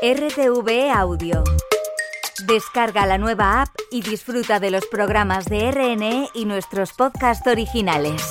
RTV 0.00 0.92
Audio. 0.94 1.42
Descarga 2.46 3.04
la 3.04 3.18
nueva 3.18 3.62
app 3.62 3.70
y 3.90 4.00
disfruta 4.00 4.60
de 4.60 4.70
los 4.70 4.86
programas 4.86 5.46
de 5.46 5.72
RNE 5.72 6.28
y 6.34 6.44
nuestros 6.44 6.92
podcasts 6.92 7.44
originales. 7.48 8.22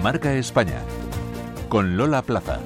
Marca 0.00 0.32
España 0.34 0.80
con 1.68 1.96
Lola 1.96 2.22
Plaza. 2.22 2.60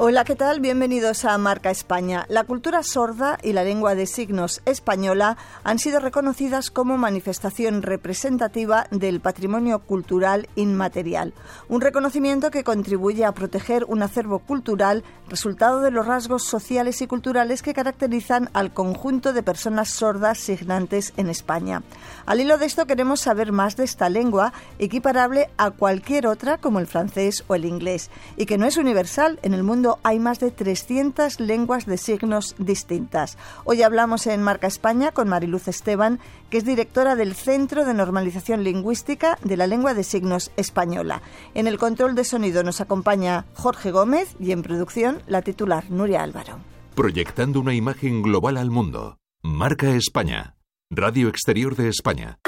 Hola, 0.00 0.22
¿qué 0.22 0.36
tal? 0.36 0.60
Bienvenidos 0.60 1.24
a 1.24 1.36
Marca 1.38 1.72
España. 1.72 2.24
La 2.28 2.44
cultura 2.44 2.84
sorda 2.84 3.36
y 3.42 3.52
la 3.52 3.64
lengua 3.64 3.96
de 3.96 4.06
signos 4.06 4.62
española 4.64 5.36
han 5.64 5.80
sido 5.80 5.98
reconocidas 5.98 6.70
como 6.70 6.96
manifestación 6.96 7.82
representativa 7.82 8.86
del 8.92 9.18
patrimonio 9.18 9.80
cultural 9.80 10.48
inmaterial, 10.54 11.34
un 11.68 11.80
reconocimiento 11.80 12.52
que 12.52 12.62
contribuye 12.62 13.24
a 13.24 13.32
proteger 13.32 13.86
un 13.88 14.04
acervo 14.04 14.38
cultural 14.38 15.02
resultado 15.28 15.80
de 15.80 15.90
los 15.90 16.06
rasgos 16.06 16.44
sociales 16.44 17.02
y 17.02 17.08
culturales 17.08 17.62
que 17.62 17.74
caracterizan 17.74 18.50
al 18.52 18.72
conjunto 18.72 19.32
de 19.32 19.42
personas 19.42 19.88
sordas 19.88 20.38
signantes 20.38 21.12
en 21.16 21.28
España. 21.28 21.82
Al 22.24 22.40
hilo 22.40 22.56
de 22.56 22.66
esto 22.66 22.86
queremos 22.86 23.18
saber 23.18 23.50
más 23.50 23.74
de 23.74 23.82
esta 23.82 24.08
lengua, 24.08 24.52
equiparable 24.78 25.50
a 25.56 25.72
cualquier 25.72 26.28
otra 26.28 26.58
como 26.58 26.78
el 26.78 26.86
francés 26.86 27.42
o 27.48 27.56
el 27.56 27.64
inglés, 27.64 28.10
y 28.36 28.46
que 28.46 28.58
no 28.58 28.66
es 28.66 28.76
universal 28.76 29.40
en 29.42 29.54
el 29.54 29.64
mundo 29.64 29.87
hay 30.02 30.18
más 30.18 30.40
de 30.40 30.50
300 30.50 31.40
lenguas 31.40 31.86
de 31.86 31.96
signos 31.96 32.54
distintas. 32.58 33.38
Hoy 33.64 33.82
hablamos 33.82 34.26
en 34.26 34.42
Marca 34.42 34.66
España 34.66 35.12
con 35.12 35.28
Mariluz 35.28 35.68
Esteban, 35.68 36.20
que 36.50 36.58
es 36.58 36.64
directora 36.64 37.16
del 37.16 37.34
Centro 37.34 37.84
de 37.84 37.94
Normalización 37.94 38.64
Lingüística 38.64 39.38
de 39.42 39.56
la 39.56 39.66
Lengua 39.66 39.94
de 39.94 40.04
Signos 40.04 40.50
Española. 40.56 41.22
En 41.54 41.66
el 41.66 41.78
control 41.78 42.14
de 42.14 42.24
sonido 42.24 42.62
nos 42.62 42.80
acompaña 42.80 43.46
Jorge 43.54 43.90
Gómez 43.90 44.36
y 44.38 44.52
en 44.52 44.62
producción 44.62 45.22
la 45.26 45.42
titular 45.42 45.90
Nuria 45.90 46.22
Álvaro. 46.22 46.58
Proyectando 46.94 47.60
una 47.60 47.74
imagen 47.74 48.22
global 48.22 48.56
al 48.56 48.70
mundo. 48.70 49.18
Marca 49.42 49.90
España. 49.90 50.56
Radio 50.90 51.28
Exterior 51.28 51.76
de 51.76 51.88
España. 51.88 52.38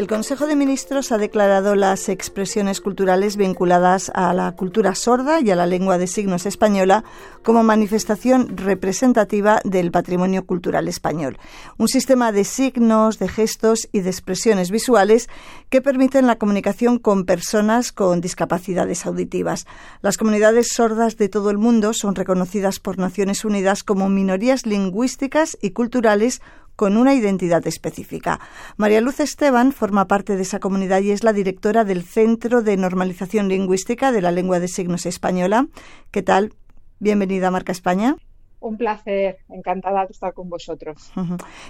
El 0.00 0.06
Consejo 0.06 0.46
de 0.46 0.56
Ministros 0.56 1.12
ha 1.12 1.18
declarado 1.18 1.74
las 1.74 2.08
expresiones 2.08 2.80
culturales 2.80 3.36
vinculadas 3.36 4.10
a 4.14 4.32
la 4.32 4.50
cultura 4.52 4.94
sorda 4.94 5.42
y 5.42 5.50
a 5.50 5.56
la 5.56 5.66
lengua 5.66 5.98
de 5.98 6.06
signos 6.06 6.46
española 6.46 7.04
como 7.42 7.62
manifestación 7.62 8.56
representativa 8.56 9.60
del 9.62 9.90
patrimonio 9.90 10.46
cultural 10.46 10.88
español. 10.88 11.36
Un 11.76 11.88
sistema 11.88 12.32
de 12.32 12.44
signos, 12.44 13.18
de 13.18 13.28
gestos 13.28 13.90
y 13.92 14.00
de 14.00 14.08
expresiones 14.08 14.70
visuales 14.70 15.28
que 15.68 15.82
permiten 15.82 16.26
la 16.26 16.38
comunicación 16.38 16.98
con 16.98 17.26
personas 17.26 17.92
con 17.92 18.22
discapacidades 18.22 19.04
auditivas. 19.04 19.66
Las 20.00 20.16
comunidades 20.16 20.68
sordas 20.72 21.18
de 21.18 21.28
todo 21.28 21.50
el 21.50 21.58
mundo 21.58 21.92
son 21.92 22.14
reconocidas 22.14 22.80
por 22.80 22.96
Naciones 22.96 23.44
Unidas 23.44 23.84
como 23.84 24.08
minorías 24.08 24.64
lingüísticas 24.64 25.58
y 25.60 25.72
culturales 25.72 26.40
con 26.80 26.96
una 26.96 27.12
identidad 27.12 27.66
específica. 27.66 28.40
María 28.78 29.02
Luz 29.02 29.20
Esteban 29.20 29.72
forma 29.72 30.06
parte 30.06 30.36
de 30.36 30.40
esa 30.40 30.60
comunidad 30.60 31.02
y 31.02 31.10
es 31.10 31.22
la 31.22 31.34
directora 31.34 31.84
del 31.84 32.04
Centro 32.04 32.62
de 32.62 32.78
Normalización 32.78 33.48
Lingüística 33.48 34.12
de 34.12 34.22
la 34.22 34.30
Lengua 34.30 34.60
de 34.60 34.66
Signos 34.66 35.04
Española. 35.04 35.66
¿Qué 36.10 36.22
tal? 36.22 36.54
Bienvenida 36.98 37.48
a 37.48 37.50
Marca 37.50 37.70
España. 37.70 38.16
Un 38.60 38.78
placer, 38.78 39.40
encantada 39.50 40.06
de 40.06 40.12
estar 40.12 40.32
con 40.32 40.48
vosotros. 40.48 41.12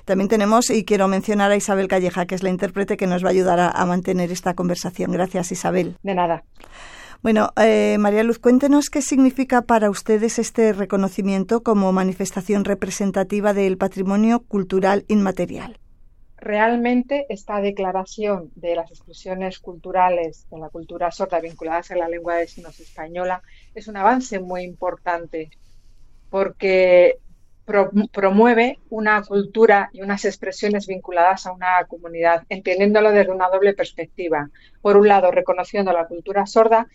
También 0.05 0.29
tenemos, 0.29 0.71
y 0.71 0.85
quiero 0.85 1.09
mencionar 1.09 1.51
a 1.51 1.57
Isabel 1.57 1.89
Calleja, 1.89 2.27
que 2.27 2.37
es 2.37 2.45
la 2.45 2.51
intérprete 2.51 2.97
que 2.97 3.09
nos 3.09 3.25
va 3.25 3.31
a 3.31 3.33
ayudar 3.33 3.59
a 3.75 3.87
mantener 3.87 4.31
esta 4.31 4.55
conversación. 4.55 5.11
Gracias, 5.11 5.51
Isabel. 5.51 5.97
De 6.05 6.15
nada. 6.15 6.45
Bueno, 7.23 7.51
eh, 7.61 7.99
María 7.99 8.23
Luz, 8.23 8.39
cuéntenos 8.39 8.89
qué 8.89 9.03
significa 9.03 9.61
para 9.61 9.91
ustedes 9.91 10.39
este 10.39 10.73
reconocimiento 10.73 11.63
como 11.63 11.93
manifestación 11.93 12.65
representativa 12.65 13.53
del 13.53 13.77
patrimonio 13.77 14.41
cultural 14.41 15.05
inmaterial. 15.07 15.79
Realmente 16.39 17.27
esta 17.29 17.61
declaración 17.61 18.51
de 18.55 18.75
las 18.75 18.91
expresiones 18.91 19.59
culturales 19.59 20.47
de 20.51 20.59
la 20.59 20.71
cultura 20.71 21.11
sorda 21.11 21.41
vinculadas 21.41 21.91
a 21.91 21.97
la 21.97 22.09
lengua 22.09 22.37
de 22.37 22.49
signos 22.49 22.81
española 22.81 23.43
es 23.75 23.87
un 23.89 23.99
avance 23.99 24.41
muy 24.41 24.63
importante 24.63 25.51
porque 26.31 27.19
promueve 28.13 28.79
una 28.91 29.23
cultura 29.23 29.91
y 29.93 30.03
unas 30.03 30.25
expresiones 30.25 30.87
vinculadas 30.87 31.47
a 31.47 31.53
una 31.53 31.85
comunidad, 31.87 32.45
entendiéndolo 32.49 33.13
desde 33.13 33.33
una 33.33 33.49
doble 33.49 33.75
perspectiva. 33.75 34.49
Por 34.83 34.97
un 34.97 35.09
lado, 35.09 35.31
reconociendo 35.31 35.93
la 35.93 36.07
cultura 36.07 36.47
sorda, 36.47 36.87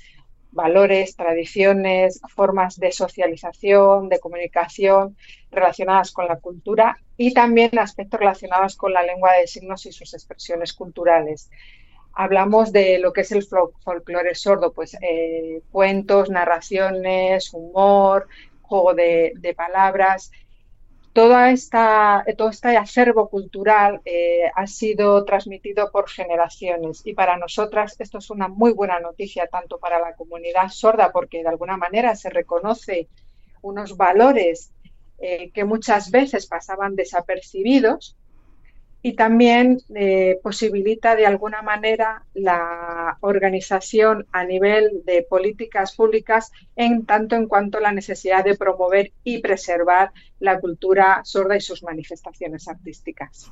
valores, 0.55 1.15
tradiciones, 1.15 2.21
formas 2.33 2.79
de 2.79 2.91
socialización, 2.91 4.09
de 4.09 4.19
comunicación 4.19 5.17
relacionadas 5.51 6.11
con 6.11 6.27
la 6.27 6.39
cultura 6.39 6.97
y 7.17 7.33
también 7.33 7.77
aspectos 7.77 8.19
relacionados 8.19 8.75
con 8.77 8.93
la 8.93 9.03
lengua 9.03 9.33
de 9.33 9.47
signos 9.47 9.85
y 9.85 9.91
sus 9.91 10.13
expresiones 10.13 10.73
culturales. 10.73 11.51
Hablamos 12.13 12.71
de 12.71 12.97
lo 12.99 13.11
que 13.11 13.21
es 13.21 13.31
el 13.33 13.43
folclore 13.43 14.33
sordo, 14.35 14.71
pues 14.71 14.97
eh, 15.01 15.61
cuentos, 15.71 16.29
narraciones, 16.29 17.53
humor, 17.53 18.27
juego 18.61 18.93
de 18.93 19.53
palabras 19.55 20.31
toda 21.15 21.49
esta, 21.51 22.25
todo 22.37 22.49
este 22.49 22.75
acervo 22.75 23.29
cultural 23.29 24.01
eh, 24.03 24.51
ha 24.53 24.67
sido 24.67 25.23
transmitido 25.23 25.89
por 25.89 26.09
generaciones. 26.09 27.03
Y 27.05 27.13
para 27.13 27.37
nosotras 27.37 27.95
esto 27.99 28.17
es 28.17 28.29
una 28.29 28.49
muy 28.49 28.73
buena 28.73 28.99
noticia 28.99 29.47
tanto 29.47 29.79
para 29.79 29.97
la 29.97 30.13
comunidad 30.13 30.67
sorda 30.67 31.13
porque 31.13 31.41
de 31.41 31.47
alguna 31.47 31.77
manera 31.77 32.17
se 32.17 32.29
reconoce 32.29 33.07
unos 33.61 33.95
valores 33.95 34.73
eh, 35.17 35.51
que 35.51 35.63
muchas 35.63 36.11
veces 36.11 36.47
pasaban 36.47 36.97
desapercibidos 36.97 38.17
y 39.05 39.13
también 39.13 39.81
eh, 39.93 40.39
posibilita 40.41 41.15
de 41.15 41.27
alguna 41.27 41.61
manera 41.61 42.23
la 42.33 43.19
organización 43.21 44.25
a 44.31 44.43
nivel 44.43 45.03
de 45.05 45.21
políticas 45.29 45.95
públicas 45.95 46.51
en 46.75 47.05
tanto 47.05 47.35
en 47.35 47.45
cuanto 47.45 47.77
a 47.77 47.81
la 47.81 47.91
necesidad 47.91 48.43
de 48.43 48.57
promover 48.57 49.11
y 49.23 49.41
preservar 49.41 50.11
la 50.39 50.59
cultura 50.59 51.21
sorda 51.23 51.55
y 51.55 51.61
sus 51.61 51.83
manifestaciones 51.83 52.67
artísticas. 52.67 53.47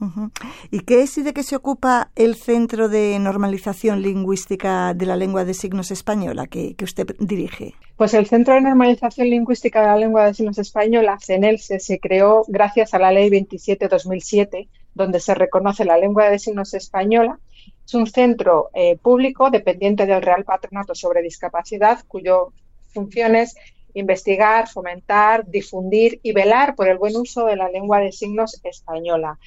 ¿Y 0.71 0.79
qué 0.79 1.03
es 1.03 1.19
y 1.19 1.21
de 1.21 1.33
qué 1.33 1.43
se 1.43 1.55
ocupa 1.55 2.09
el 2.15 2.33
Centro 2.33 2.89
de 2.89 3.19
Normalización 3.19 4.01
Lingüística 4.01 4.95
de 4.95 5.05
la 5.05 5.15
Lengua 5.15 5.45
de 5.45 5.53
Signos 5.53 5.91
Española 5.91 6.47
que, 6.47 6.73
que 6.73 6.83
usted 6.83 7.15
dirige? 7.19 7.75
Pues 7.95 8.15
el 8.15 8.25
Centro 8.25 8.55
de 8.55 8.61
Normalización 8.61 9.29
Lingüística 9.29 9.81
de 9.81 9.87
la 9.87 9.97
Lengua 9.97 10.25
de 10.25 10.33
Signos 10.33 10.57
Española, 10.57 11.19
CENELSE, 11.23 11.79
se 11.79 11.99
creó 11.99 12.43
gracias 12.47 12.95
a 12.95 12.97
la 12.97 13.11
Ley 13.11 13.29
27-2007 13.29 14.67
donde 14.93 15.19
se 15.19 15.35
reconoce 15.35 15.85
la 15.85 15.97
lengua 15.97 16.29
de 16.29 16.39
signos 16.39 16.73
española. 16.73 17.39
Es 17.85 17.93
un 17.93 18.07
centro 18.07 18.69
eh, 18.73 18.97
público 18.97 19.49
dependiente 19.49 20.05
del 20.05 20.21
Real 20.21 20.43
Patronato 20.43 20.95
sobre 20.95 21.21
Discapacidad, 21.21 21.99
cuyo 22.07 22.53
función 22.93 23.35
es 23.35 23.55
investigar, 23.93 24.67
fomentar, 24.67 25.45
difundir 25.47 26.19
y 26.23 26.31
velar 26.31 26.75
por 26.75 26.87
el 26.87 26.97
buen 26.97 27.15
uso 27.15 27.45
de 27.45 27.55
la 27.55 27.69
lengua 27.69 27.99
de 27.99 28.11
signos 28.11 28.59
española. 28.63 29.37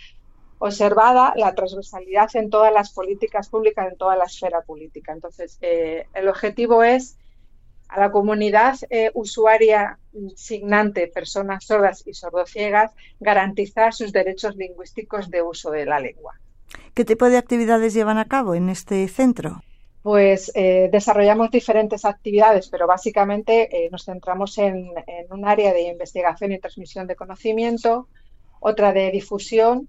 Observada 0.59 1.35
la 1.37 1.55
transversalidad 1.55 2.35
en 2.35 2.49
todas 2.49 2.73
las 2.73 2.93
políticas 2.93 3.49
públicas, 3.49 3.91
en 3.91 3.99
toda 3.99 4.17
la 4.17 4.25
esfera 4.25 4.63
política. 4.63 5.13
Entonces, 5.13 5.59
eh, 5.61 6.07
el 6.15 6.29
objetivo 6.29 6.83
es 6.83 7.19
a 7.89 8.01
la 8.01 8.11
comunidad 8.11 8.77
eh, 8.91 9.11
usuaria 9.15 9.99
signante, 10.35 11.09
personas 11.09 11.65
sordas 11.65 12.03
y 12.07 12.15
sordociegas, 12.15 12.93
garantizar 13.21 13.93
sus 13.93 14.13
derechos 14.13 14.57
lingüísticos 14.57 15.31
de 15.31 15.43
uso 15.43 15.71
de 15.71 15.87
la 15.87 16.01
lengua. 16.01 16.35
¿Qué 16.95 17.05
tipo 17.05 17.29
de 17.29 17.37
actividades 17.37 17.95
llevan 17.95 18.19
a 18.19 18.25
cabo 18.25 18.55
en 18.55 18.71
este 18.71 19.07
centro? 19.09 19.63
Pues 20.03 20.53
eh, 20.55 20.89
desarrollamos 20.91 21.51
diferentes 21.51 22.05
actividades, 22.05 22.69
pero 22.69 22.87
básicamente 22.87 23.69
eh, 23.71 23.89
nos 23.91 24.05
centramos 24.05 24.57
en, 24.59 24.91
en, 25.07 25.27
un 25.31 25.47
área 25.47 25.73
de 25.73 25.83
investigación 25.83 26.53
y 26.53 26.59
transmisión 26.59 27.07
de 27.07 27.17
conocimiento, 27.17 28.09
otra 28.61 28.93
de 28.93 29.11
difusión 29.11 29.89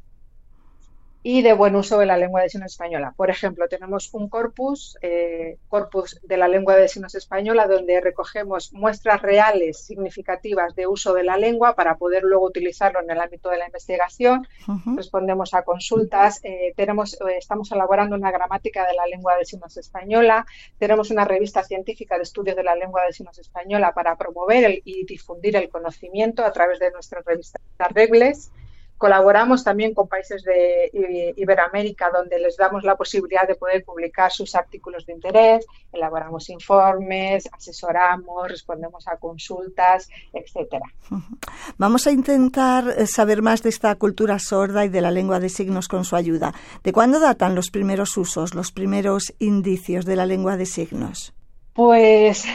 y 1.24 1.42
de 1.42 1.54
buen 1.54 1.76
uso 1.76 2.00
de 2.00 2.06
la 2.06 2.18
lengua 2.18 2.42
de 2.42 2.50
signos 2.50 2.72
española. 2.72 3.14
Por 3.18 3.30
ejemplo, 3.30 3.68
tenemos 3.68 4.14
un 4.14 4.30
corpus, 4.30 4.98
eh, 5.02 5.58
corpus 5.68 6.20
de 6.24 6.38
la 6.38 6.48
lengua 6.48 6.76
de 6.76 6.88
signos 6.88 7.16
española, 7.16 7.68
donde 7.68 8.00
recogemos 8.02 8.72
muestras 8.74 9.22
reales 9.22 9.78
significativas 9.86 10.76
de 10.76 10.88
uso 10.88 11.14
de 11.14 11.24
la 11.24 11.38
lengua 11.38 11.76
para 11.76 11.98
poder 11.98 12.24
luego 12.24 12.46
utilizarlo 12.46 13.02
en 13.02 13.10
el 13.12 13.20
ámbito 13.20 13.50
de 13.50 13.58
la 13.58 13.66
investigación. 13.66 14.48
Respondemos 14.96 15.54
a 15.54 15.64
consultas. 15.64 16.40
Eh, 16.44 16.74
tenemos, 16.76 17.16
eh, 17.16 17.38
estamos 17.38 17.72
elaborando 17.72 18.16
una 18.16 18.32
gramática 18.32 18.88
de 18.88 18.94
la 18.94 19.06
lengua 19.08 19.36
de 19.38 19.46
signos 19.46 19.76
española. 19.78 20.46
Tenemos 20.78 21.12
una 21.12 21.26
revista 21.26 21.64
científica 21.64 22.16
de 22.16 22.24
estudios 22.24 22.56
de 22.56 22.64
la 22.64 22.76
lengua 22.76 23.04
de 23.06 23.14
signos 23.14 23.38
española 23.40 23.94
para 23.94 24.16
promover 24.16 24.82
y 24.86 25.06
difundir 25.06 25.56
el 25.56 25.70
conocimiento 25.70 26.46
a 26.46 26.52
través 26.52 26.80
de 26.80 26.92
nuestra 26.92 27.22
revista 27.26 27.60
Regles. 27.90 28.52
Colaboramos 28.98 29.64
también 29.64 29.94
con 29.94 30.08
países 30.08 30.44
de 30.44 30.92
Iberoamérica 31.36 32.10
donde 32.10 32.40
les 32.40 32.58
damos 32.58 32.84
la 32.84 32.96
posibilidad 32.96 33.48
de 33.48 33.56
poder 33.56 33.84
publicar 33.86 34.32
sus 34.32 34.56
artículos 34.56 35.06
de 35.06 35.14
interés, 35.14 35.66
elaboramos 35.94 36.50
informes, 36.50 37.48
asesoramos, 37.52 38.50
respondemos 38.50 39.08
a 39.08 39.18
consultas, 39.18 40.10
etcétera. 40.34 40.86
Vamos 41.78 42.08
a 42.08 42.12
intentar 42.12 42.88
eh, 42.90 43.08
saber 43.08 43.42
más 43.42 43.62
de 43.62 43.70
esta 43.70 43.94
cultura 43.96 44.40
sorda 44.40 44.86
y 44.86 44.90
de 44.90 45.02
la 45.02 45.12
lengua 45.12 45.40
de 45.40 45.50
signos 45.50 45.88
con 45.88 46.06
su 46.06 46.16
ayuda. 46.16 46.54
¿De 46.84 46.94
cuándo 46.94 47.20
datan 47.20 47.56
los 47.56 47.70
primeros 47.70 48.18
usos, 48.18 48.56
los 48.56 48.72
primeros 48.72 49.34
indicios 49.40 50.06
de 50.06 50.16
la 50.16 50.26
lengua 50.26 50.58
de 50.58 50.66
signos? 50.66 51.34
Pues 51.74 52.46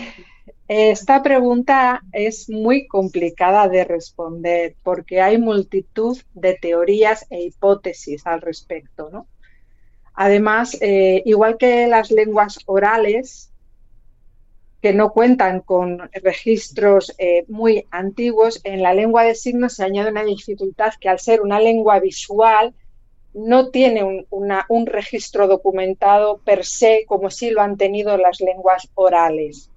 esta 0.69 1.23
pregunta 1.23 2.03
es 2.13 2.49
muy 2.49 2.87
complicada 2.87 3.69
de 3.69 3.85
responder 3.85 4.77
porque 4.83 5.21
hay 5.21 5.39
multitud 5.39 6.17
de 6.35 6.55
teorías 6.55 7.27
e 7.31 7.43
hipótesis 7.43 8.27
al 8.27 8.41
respecto. 8.41 9.11
¿no? 9.11 9.27
Además, 10.15 10.79
eh, 10.81 11.23
igual 11.25 11.57
que 11.59 11.87
las 11.89 12.11
lenguas 12.11 12.61
orales, 12.67 13.51
que 14.81 14.93
no 14.93 15.13
cuentan 15.13 15.61
con 15.61 16.11
registros 16.13 17.15
eh, 17.19 17.45
muy 17.49 17.87
antiguos, 17.91 18.61
en 18.65 18.83
la 18.83 18.95
lengua 18.95 19.25
de 19.25 19.35
signos 19.35 19.75
se 19.75 19.85
añade 19.85 20.11
una 20.11 20.25
dificultad 20.25 20.93
que 21.01 21.09
al 21.09 21.19
ser 21.19 21.41
una 21.41 21.61
lengua 21.61 22.01
visual 22.01 22.75
no 23.35 23.71
tiene 23.71 24.27
un 24.31 24.87
registro 24.87 25.47
documentado 25.47 26.39
per 26.39 26.67
se 26.67 27.05
como 27.07 27.31
sí 27.31 27.51
lo 27.51 27.63
han 27.63 27.79
tenido 27.79 28.19
las 28.19 28.41
lenguas 28.41 28.91
orales. 28.95 29.72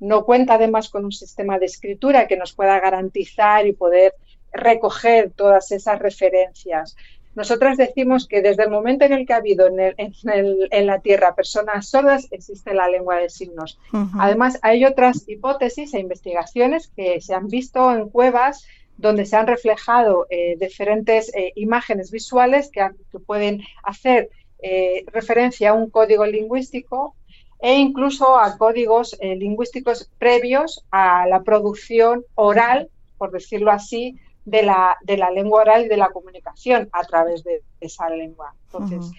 No 0.00 0.24
cuenta 0.24 0.54
además 0.54 0.88
con 0.88 1.04
un 1.04 1.12
sistema 1.12 1.58
de 1.58 1.66
escritura 1.66 2.26
que 2.26 2.36
nos 2.36 2.52
pueda 2.52 2.78
garantizar 2.80 3.66
y 3.66 3.72
poder 3.72 4.14
recoger 4.52 5.32
todas 5.34 5.72
esas 5.72 5.98
referencias. 5.98 6.96
Nosotras 7.34 7.76
decimos 7.76 8.26
que 8.26 8.40
desde 8.40 8.62
el 8.62 8.70
momento 8.70 9.04
en 9.04 9.12
el 9.12 9.26
que 9.26 9.34
ha 9.34 9.36
habido 9.36 9.68
en, 9.68 10.86
la 10.86 11.00
Tierra 11.00 11.34
personas 11.34 11.86
sordas, 11.86 12.28
existe 12.30 12.72
la 12.72 12.88
lengua 12.88 13.16
de 13.16 13.28
signos. 13.28 13.78
Además, 14.18 14.58
hay 14.62 14.86
otras 14.86 15.28
hipótesis 15.28 15.92
e 15.92 16.00
investigaciones 16.00 16.90
que 16.96 17.20
se 17.20 17.34
han 17.34 17.48
visto 17.48 17.94
en 17.94 18.08
cuevas 18.08 18.66
donde 18.96 19.26
se 19.26 19.36
han 19.36 19.46
reflejado 19.46 20.26
eh, 20.30 20.56
diferentes 20.58 21.30
eh, 21.34 21.52
imágenes 21.56 22.10
visuales 22.10 22.70
que, 22.70 22.88
pueden 23.26 23.62
hacer 23.82 24.30
eh, 24.62 25.04
referencia 25.12 25.70
a 25.70 25.74
un 25.74 25.90
código 25.90 26.24
lingüístico 26.24 27.14
e 27.58 27.74
incluso 27.74 28.38
a 28.38 28.56
códigos 28.58 29.16
eh, 29.20 29.36
lingüísticos 29.36 30.10
previos 30.18 30.84
a 30.90 31.26
la 31.26 31.42
producción 31.42 32.24
oral, 32.34 32.90
por 33.18 33.30
decirlo 33.30 33.70
así, 33.70 34.18
de 34.44 34.62
la, 34.62 34.96
de 35.02 35.16
la 35.16 35.30
lengua 35.30 35.62
oral 35.62 35.86
y 35.86 35.88
de 35.88 35.96
la 35.96 36.10
comunicación 36.10 36.88
a 36.92 37.02
través 37.04 37.42
de, 37.44 37.62
esa 37.80 38.08
lengua. 38.08 38.54
Entonces, 38.66 39.12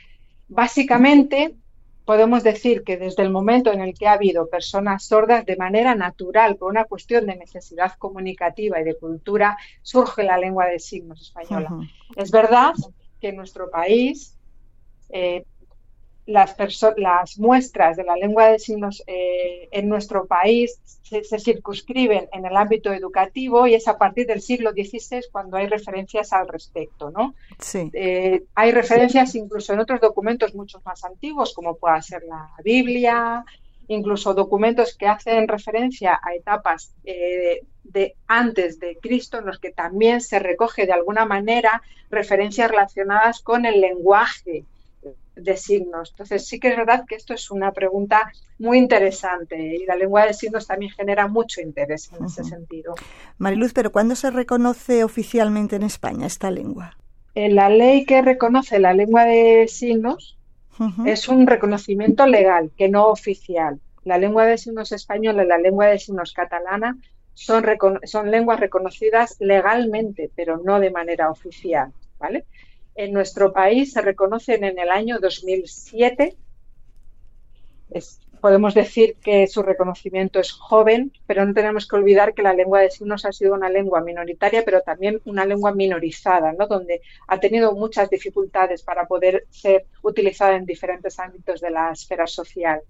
básicamente 0.47 1.55
podemos 2.05 2.41
decir 2.41 2.83
que 2.83 2.95
desde 2.95 3.23
el 3.23 3.29
momento 3.29 3.71
en 3.73 3.81
el 3.81 3.93
que 3.93 4.07
ha 4.07 4.13
habido 4.13 4.47
personas 4.47 5.03
sordas 5.03 5.45
de 5.45 5.57
manera 5.57 5.93
natural, 5.93 6.55
por 6.55 6.71
una 6.71 6.85
cuestión 6.85 7.25
de 7.27 7.35
necesidad 7.35 7.93
comunicativa 7.99 8.79
y 8.79 8.85
de 8.85 8.95
cultura, 8.95 9.57
surge 9.81 10.23
la 10.23 10.37
lengua 10.37 10.67
de 10.67 10.79
signos 10.79 11.21
española. 11.21 11.69
Es 12.15 12.31
verdad 12.31 12.73
que 13.19 13.29
en 13.29 13.35
nuestro 13.35 13.69
país 13.69 14.37
eh, 15.09 15.43
las, 16.27 16.55
las 16.97 17.39
muestras 17.39 17.95
de 17.95 18.03
la 18.03 18.15
lengua 18.15 18.47
de 18.47 18.59
signos 18.59 19.01
eh, 19.07 19.69
en 19.71 19.87
nuestro 19.87 20.27
país 20.27 20.79
se, 21.01 21.39
circunscriben 21.39 22.27
en 22.33 22.45
el 22.45 22.55
ámbito 22.55 22.91
educativo 22.91 23.65
y 23.65 23.75
es 23.75 23.87
a 23.87 23.97
partir 23.97 24.27
del 24.27 24.41
siglo 24.41 24.71
XVI 24.71 25.21
cuando 25.31 25.55
hay 25.57 25.67
referencias 25.67 26.33
al 26.33 26.47
respecto. 26.49 27.11
¿no? 27.11 27.33
Eh, 27.93 28.43
hay 28.53 28.71
referencias 28.71 29.33
incluso 29.35 29.73
en 29.73 29.79
otros 29.79 30.01
documentos 30.01 30.53
mucho 30.53 30.81
más 30.85 31.03
antiguos, 31.05 31.53
como 31.53 31.77
pueda 31.77 32.01
ser 32.01 32.23
la 32.23 32.51
Biblia, 32.61 33.45
incluso 33.87 34.33
documentos 34.33 34.97
que 34.97 35.07
hacen 35.07 35.47
referencia 35.47 36.19
a 36.21 36.35
etapas 36.35 36.93
eh, 37.05 37.61
de 37.85 38.15
antes 38.27 38.81
de 38.81 38.97
Cristo, 39.01 39.39
en 39.39 39.45
los 39.45 39.59
que 39.59 39.71
también 39.71 40.19
se 40.19 40.39
recoge 40.39 40.85
de 40.85 40.91
alguna 40.91 41.25
manera 41.25 41.81
referencias 42.09 42.69
relacionadas 42.69 43.41
con 43.41 43.65
el 43.65 43.79
lenguaje 43.79 44.65
de 45.37 45.57
signos. 45.57 46.11
Entonces 46.11 46.45
sí 46.45 46.59
que 46.59 46.69
es 46.69 46.77
verdad 46.77 47.05
que 47.07 47.15
esto 47.15 47.33
es 47.33 47.51
una 47.51 47.71
pregunta 47.71 48.31
muy 48.59 48.77
interesante 48.77 49.75
y 49.75 49.85
la 49.85 49.95
lengua 49.95 50.25
de 50.25 50.33
signos 50.33 50.67
también 50.67 50.91
genera 50.91 51.27
mucho 51.27 51.61
interés 51.61 52.11
en 52.17 52.25
ese 52.25 52.43
sentido. 52.43 52.95
Mariluz, 53.37 53.73
pero 53.73 53.91
¿cuándo 53.91 54.15
se 54.15 54.31
reconoce 54.31 55.03
oficialmente 55.03 55.75
en 55.75 55.83
España 55.83 56.27
esta 56.27 56.51
lengua? 56.51 56.97
En 57.35 57.55
la 57.55 57.69
ley 57.69 58.05
que 58.05 58.21
reconoce 58.21 58.79
la 58.79 58.93
lengua 58.93 59.25
de 59.25 59.67
signos 59.67 60.37
es 61.05 61.27
un 61.27 61.47
reconocimiento 61.47 62.27
legal, 62.27 62.71
que 62.77 62.87
no 62.87 63.07
oficial. 63.07 63.79
La 64.03 64.17
lengua 64.17 64.45
de 64.45 64.57
signos 64.57 64.91
española 64.91 65.43
y 65.43 65.47
la 65.47 65.57
lengua 65.57 65.87
de 65.87 65.99
signos 65.99 66.33
catalana 66.33 66.97
son, 67.33 67.63
son 68.03 68.31
lenguas 68.31 68.59
reconocidas 68.59 69.37
legalmente, 69.39 70.29
pero 70.35 70.57
no 70.63 70.79
de 70.79 70.91
manera 70.91 71.29
oficial. 71.29 71.91
¿vale? 72.19 72.45
En 72.97 73.13
nuestro 73.13 73.53
país 73.53 73.93
se 73.93 74.01
reconocen 74.01 74.63
en 74.63 74.77
el 74.79 74.89
año 74.89 75.19
2007. 75.19 76.35
podemos 78.41 78.73
decir 78.73 79.17
que 79.21 79.47
su 79.47 79.61
reconocimiento 79.61 80.39
es 80.39 80.51
joven, 80.51 81.11
pero 81.25 81.45
no 81.45 81.53
tenemos 81.53 81.87
que 81.87 81.95
olvidar 81.95 82.33
que 82.33 82.41
la 82.41 82.53
lengua 82.53 82.81
de 82.81 82.89
signos 82.89 83.25
ha 83.25 83.31
sido 83.31 83.53
una 83.53 83.69
lengua 83.69 84.01
minoritaria, 84.01 84.63
pero 84.65 84.81
también 84.81 85.21
una 85.25 85.45
lengua 85.45 85.73
minorizada, 85.73 86.53
¿no? 86.53 86.67
donde 86.67 87.01
ha 87.27 87.39
tenido 87.39 87.73
muchas 87.73 88.09
dificultades 88.09 88.81
para 88.83 89.07
poder 89.07 89.45
ser 89.49 89.85
utilizada 90.01 90.55
en 90.55 90.65
diferentes 90.65 91.19
ámbitos 91.19 91.61
de 91.61 91.71
la 91.71 91.91
esfera 91.91 92.25
social. 92.25 92.81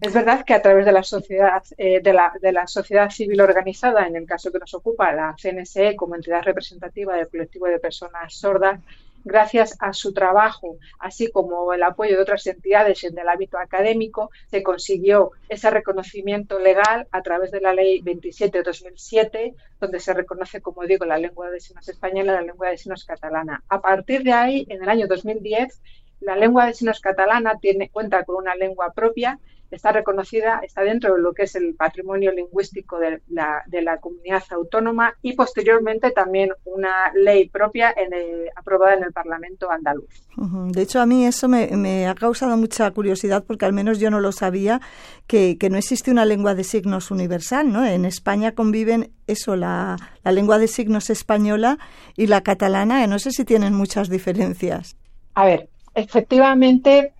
Es 0.00 0.14
verdad 0.14 0.44
que 0.46 0.54
a 0.54 0.62
través 0.62 0.86
de 0.86 0.92
la 0.92 1.02
sociedad 1.02 1.62
eh, 1.76 2.00
de, 2.00 2.12
la, 2.14 2.32
de, 2.40 2.52
la, 2.52 2.66
sociedad 2.66 3.10
civil 3.10 3.42
organizada, 3.42 4.06
en 4.06 4.16
el 4.16 4.24
caso 4.26 4.50
que 4.50 4.58
nos 4.58 4.72
ocupa 4.72 5.12
la 5.12 5.36
CNSE 5.38 5.94
como 5.94 6.14
entidad 6.14 6.42
representativa 6.42 7.16
del 7.16 7.28
colectivo 7.28 7.66
de 7.66 7.78
personas 7.78 8.34
sordas, 8.34 8.80
gracias 9.24 9.76
a 9.80 9.92
su 9.92 10.14
trabajo, 10.14 10.78
así 10.98 11.30
como 11.30 11.72
el 11.74 11.82
apoyo 11.82 12.16
de 12.16 12.22
otras 12.22 12.46
entidades 12.46 13.04
en 13.04 13.18
el 13.18 13.28
ámbito 13.28 13.58
académico, 13.58 14.30
se 14.50 14.62
consiguió 14.62 15.32
ese 15.50 15.68
reconocimiento 15.70 16.58
legal 16.58 17.06
a 17.10 17.20
través 17.22 17.50
de 17.50 17.60
la 17.60 17.74
Ley 17.74 18.00
27 18.00 18.58
de 18.58 18.64
2007, 18.64 19.54
donde 19.80 20.00
se 20.00 20.14
reconoce, 20.14 20.62
como 20.62 20.84
digo, 20.84 21.04
la 21.04 21.18
lengua 21.18 21.50
de 21.50 21.60
signos 21.60 21.86
española 21.88 22.32
y 22.32 22.36
la 22.36 22.42
lengua 22.42 22.70
de 22.70 22.78
signos 22.78 23.04
catalana. 23.04 23.62
A 23.68 23.82
partir 23.82 24.22
de 24.22 24.32
ahí, 24.32 24.66
en 24.70 24.82
el 24.82 24.88
año 24.88 25.06
2010, 25.08 25.80
la 26.20 26.36
lengua 26.36 26.66
de 26.66 26.72
signos 26.72 27.00
catalana 27.00 27.58
tiene, 27.60 27.90
cuenta 27.90 28.24
con 28.24 28.36
una 28.36 28.54
lengua 28.54 28.92
propia 28.94 29.38
está 29.74 29.92
reconocida, 29.92 30.60
está 30.62 30.82
dentro 30.82 31.14
de 31.14 31.20
lo 31.20 31.32
que 31.32 31.44
es 31.44 31.54
el 31.54 31.74
patrimonio 31.74 32.32
lingüístico 32.32 32.98
de 32.98 33.20
la, 33.28 33.62
de 33.66 33.82
la 33.82 33.98
comunidad 33.98 34.42
autónoma 34.50 35.14
y 35.22 35.34
posteriormente 35.34 36.10
también 36.10 36.50
una 36.64 37.12
ley 37.14 37.48
propia 37.48 37.94
en 37.96 38.12
aprobada 38.56 38.94
en 38.94 39.04
el 39.04 39.12
Parlamento 39.12 39.70
andaluz. 39.70 40.08
De 40.36 40.82
hecho, 40.82 41.00
a 41.00 41.06
mí 41.06 41.24
eso 41.24 41.48
me, 41.48 42.06
ha 42.06 42.14
causado 42.14 42.56
mucha 42.56 42.90
curiosidad 42.90 43.44
porque 43.46 43.64
al 43.64 43.72
menos 43.72 43.98
yo 43.98 44.10
no 44.10 44.20
lo 44.20 44.32
sabía, 44.32 44.80
que, 45.26 45.56
no 45.70 45.78
existe 45.78 46.10
una 46.10 46.24
lengua 46.24 46.54
de 46.54 46.64
signos 46.64 47.10
universal, 47.10 47.72
¿no? 47.72 47.84
En 47.84 48.04
España 48.04 48.54
conviven 48.54 49.12
eso, 49.26 49.56
la, 49.56 49.96
la 50.22 50.32
lengua 50.32 50.58
de 50.58 50.68
signos 50.68 51.10
española 51.10 51.78
y 52.16 52.26
la 52.26 52.42
catalana, 52.42 53.06
no 53.06 53.18
sé 53.18 53.30
si 53.30 53.44
tienen 53.44 53.74
muchas 53.74 54.08
diferencias. 54.08 54.96
A 55.34 55.46
ver, 55.46 55.68
efectivamente 55.94 57.13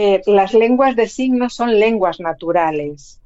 eh, 0.00 0.22
las 0.26 0.54
lenguas 0.54 0.94
de 0.94 1.08
signos 1.08 1.54
son 1.54 1.80
lenguas 1.80 2.20
naturales. 2.20 3.20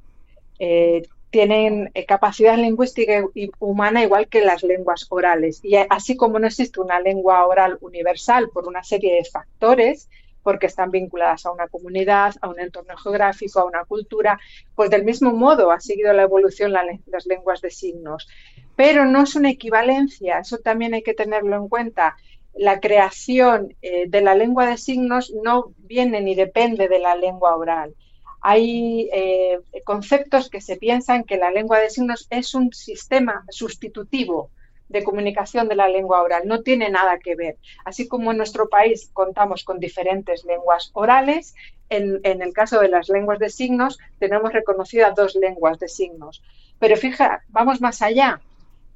Eh, 0.59 1.03
tienen 1.29 1.91
eh, 1.93 2.07
capacidad 2.07 2.57
lingüística 2.57 3.27
humana 3.59 4.03
igual 4.03 4.27
que 4.29 4.41
las 4.41 4.63
lenguas 4.63 5.05
orales. 5.11 5.61
Y 5.63 5.77
así 5.77 6.17
como 6.17 6.39
no 6.39 6.47
existe 6.47 6.81
una 6.81 6.99
lengua 6.99 7.47
oral 7.47 7.77
universal 7.83 8.49
por 8.49 8.67
una 8.67 8.83
serie 8.83 9.17
de 9.17 9.25
factores, 9.27 10.09
porque 10.43 10.65
están 10.65 10.91
vinculadas 10.91 11.45
a 11.45 11.53
una 11.53 11.69
comunidad, 11.69 12.37
a 12.41 12.49
un 12.49 12.59
entorno 12.59 12.97
geográfico, 12.97 13.61
a 13.61 13.67
una 13.67 13.85
cultura, 13.85 14.41
pues 14.75 14.89
del 14.89 15.05
mismo 15.05 15.31
modo 15.31 15.73
ha 15.73 15.79
seguido 15.81 16.15
la 16.15 16.23
evolución 16.23 16.73
las 16.73 17.27
lenguas 17.27 17.61
de 17.61 17.71
signos. 17.71 18.29
Pero 18.77 19.05
no 19.05 19.25
es 19.25 19.37
una 19.37 19.51
equivalencia, 19.51 20.39
eso 20.39 20.57
también 20.57 20.95
hay 20.95 21.03
que 21.03 21.13
tenerlo 21.13 21.55
en 21.55 21.69
cuenta 21.69 22.17
la 22.55 22.81
creación 22.81 23.75
eh, 23.83 24.05
de 24.09 24.21
la 24.21 24.35
lengua 24.35 24.67
de 24.67 24.77
signos 24.77 25.33
no 25.43 25.73
viene 25.79 26.21
ni 26.21 26.35
depende 26.35 26.89
de 26.89 26.99
la 26.99 27.15
lengua 27.15 27.57
oral. 27.57 27.95
Hay 28.41 29.09
eh, 29.13 29.61
conceptos 29.85 30.51
que 30.51 30.61
se 30.61 30.77
piensan 30.77 31.25
que 31.25 31.37
la 31.37 31.51
lengua 31.51 31.79
de 31.79 31.91
signos 31.91 32.27
es 32.31 32.55
un 32.55 32.73
sistema 32.73 33.45
sustitutivo 33.51 34.51
de 34.89 35.05
comunicación 35.05 35.69
de 35.69 35.77
la 35.77 35.89
lengua 35.89 36.23
oral. 36.23 36.43
No 36.45 36.63
tiene 36.63 36.91
nada 36.91 37.19
que 37.19 37.35
ver. 37.35 37.57
Así 37.85 38.07
como 38.07 38.31
en 38.31 38.37
nuestro 38.37 38.69
país 38.69 39.11
contamos 39.13 39.65
con 39.65 39.81
diferentes 39.81 40.45
lenguas 40.45 40.91
orales, 40.93 41.55
en, 41.89 42.21
el 42.25 42.53
caso 42.53 42.81
de 42.81 42.89
las 42.89 43.09
lenguas 43.09 43.39
de 43.39 43.51
signos 43.51 43.99
tenemos 44.19 44.53
reconocidas 44.53 45.15
dos 45.15 45.35
lenguas 45.35 45.79
de 45.79 45.89
signos. 45.89 46.43
Pero 46.79 46.97
fija, 46.97 47.43
vamos 47.49 47.81
más 47.81 48.03
allá. 48.03 48.41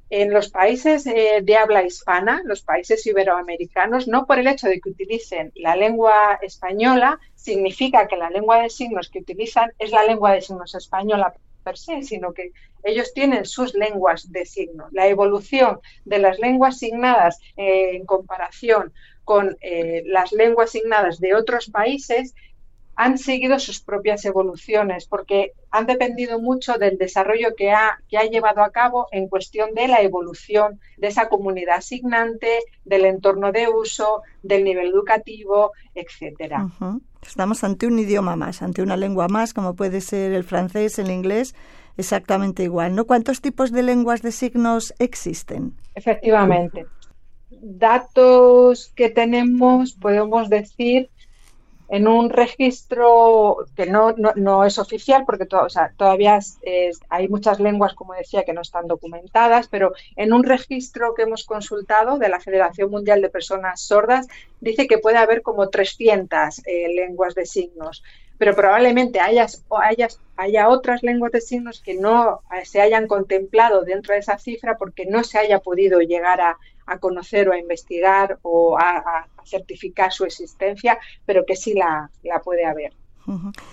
En 0.09 0.31
los 0.31 0.49
países 0.49 1.05
eh, 1.05 1.41
de 1.43 1.57
habla 1.57 1.83
hispana, 1.83 2.41
los 2.45 2.61
países 2.61 3.05
iberoamericanos, 3.05 4.07
no 4.07 4.25
por 4.25 4.39
el 4.39 4.47
hecho 4.47 4.67
de 4.67 4.79
que 4.79 4.89
utilicen 4.89 5.51
la 5.55 5.75
lengua 5.75 6.39
española, 6.41 7.19
significa 7.35 8.07
que 8.07 8.15
la 8.15 8.29
lengua 8.29 8.61
de 8.61 8.69
signos 8.69 9.09
que 9.09 9.19
utilizan 9.19 9.71
es 9.79 9.91
la 9.91 10.05
lengua 10.05 10.31
de 10.31 10.41
signos 10.41 10.75
española 10.75 11.33
per 11.63 11.77
se, 11.77 12.03
sino 12.03 12.33
que 12.33 12.53
ellos 12.83 13.13
tienen 13.13 13.45
sus 13.45 13.73
lenguas 13.73 14.31
de 14.31 14.45
signos. 14.45 14.87
La 14.93 15.07
evolución 15.07 15.81
de 16.05 16.19
las 16.19 16.39
lenguas 16.39 16.77
signadas 16.77 17.39
eh, 17.57 17.97
en 17.97 18.05
comparación 18.05 18.93
con 19.25 19.57
eh, 19.59 20.03
las 20.05 20.31
lenguas 20.31 20.71
signadas 20.71 21.19
de 21.19 21.35
otros 21.35 21.69
países 21.69 22.33
han 22.97 23.19
seguido 23.19 23.59
sus 23.59 23.79
propias 23.79 24.25
evoluciones 24.25 25.05
porque 25.05 25.53
han 25.69 25.85
dependido 25.85 26.41
mucho 26.41 26.73
del 26.79 26.97
desarrollo 26.97 27.49
que 27.55 27.71
ha, 27.71 27.99
que 28.09 28.17
ha 28.17 28.23
llevado 28.23 28.63
a 28.63 28.71
cabo 28.71 29.07
en 29.11 29.27
cuestión 29.27 29.75
de 29.75 29.87
la 29.87 30.01
evolución 30.01 30.79
de 30.97 31.07
esa 31.07 31.29
comunidad 31.29 31.81
signante, 31.81 32.59
del 32.85 33.05
entorno 33.05 33.51
de 33.51 33.67
uso, 33.67 34.23
del 34.41 34.63
nivel 34.63 34.87
educativo, 34.87 35.73
etcétera. 35.93 36.67
Estamos 37.21 37.63
ante 37.63 37.85
un 37.85 37.99
idioma 37.99 38.35
más, 38.35 38.63
ante 38.63 38.81
una 38.81 38.97
lengua 38.97 39.27
más, 39.27 39.53
como 39.53 39.75
puede 39.75 40.01
ser 40.01 40.33
el 40.33 40.43
francés, 40.43 40.97
el 40.97 41.11
inglés, 41.11 41.53
exactamente 41.97 42.63
igual, 42.63 42.95
¿no? 42.95 43.05
¿Cuántos 43.05 43.41
tipos 43.41 43.71
de 43.71 43.83
lenguas 43.83 44.23
de 44.23 44.31
signos 44.31 44.95
existen? 44.97 45.75
Efectivamente. 45.93 46.87
Datos 47.51 48.91
que 48.95 49.11
tenemos, 49.11 49.93
podemos 49.93 50.49
decir 50.49 51.11
en 51.89 52.07
un 52.07 52.29
registro 52.29 53.65
que 53.75 53.85
no, 53.85 54.13
no, 54.35 54.65
es 54.65 54.77
oficial 54.77 55.23
porque 55.25 55.45
todavía 55.45 56.39
hay 57.09 57.27
muchas 57.29 57.59
lenguas, 57.59 57.93
como 57.93 58.13
decía, 58.13 58.43
que 58.43 58.53
no 58.53 58.61
están 58.61 58.87
documentadas, 58.87 59.67
pero 59.67 59.93
en 60.15 60.33
un 60.33 60.43
registro 60.43 61.13
que 61.13 61.23
hemos 61.23 61.45
consultado 61.45 62.17
de 62.17 62.29
la 62.29 62.39
Federación 62.39 62.91
Mundial 62.91 63.21
de 63.21 63.29
Personas 63.29 63.81
Sordas 63.81 64.27
dice 64.59 64.87
que 64.87 64.97
puede 64.97 65.17
haber 65.17 65.41
como 65.41 65.69
300 65.69 66.59
eh, 66.65 66.93
lenguas 66.93 67.35
de 67.35 67.45
signos, 67.45 68.03
pero 68.37 68.55
probablemente 68.55 69.19
haya, 69.19 69.47
haya 70.35 70.69
otras 70.69 71.03
lenguas 71.03 71.31
de 71.31 71.41
signos 71.41 71.81
que 71.81 71.95
no 71.95 72.41
se 72.63 72.81
hayan 72.81 73.07
contemplado 73.07 73.83
dentro 73.83 74.13
de 74.13 74.19
esa 74.19 74.37
cifra 74.37 74.77
porque 74.77 75.05
no 75.05 75.23
se 75.23 75.39
haya 75.39 75.59
podido 75.59 75.99
llegar 75.99 76.41
a, 76.41 76.57
a 76.87 76.97
conocer 76.99 77.49
o 77.49 77.53
a 77.53 77.59
investigar 77.59 78.39
o 78.41 78.77
a, 78.79 79.27
certificar 79.45 80.11
su 80.11 80.25
existencia, 80.25 80.99
pero 81.25 81.45
que 81.45 81.55
sí 81.55 81.73
la, 81.73 82.09
puede 82.43 82.65
haber. 82.65 82.91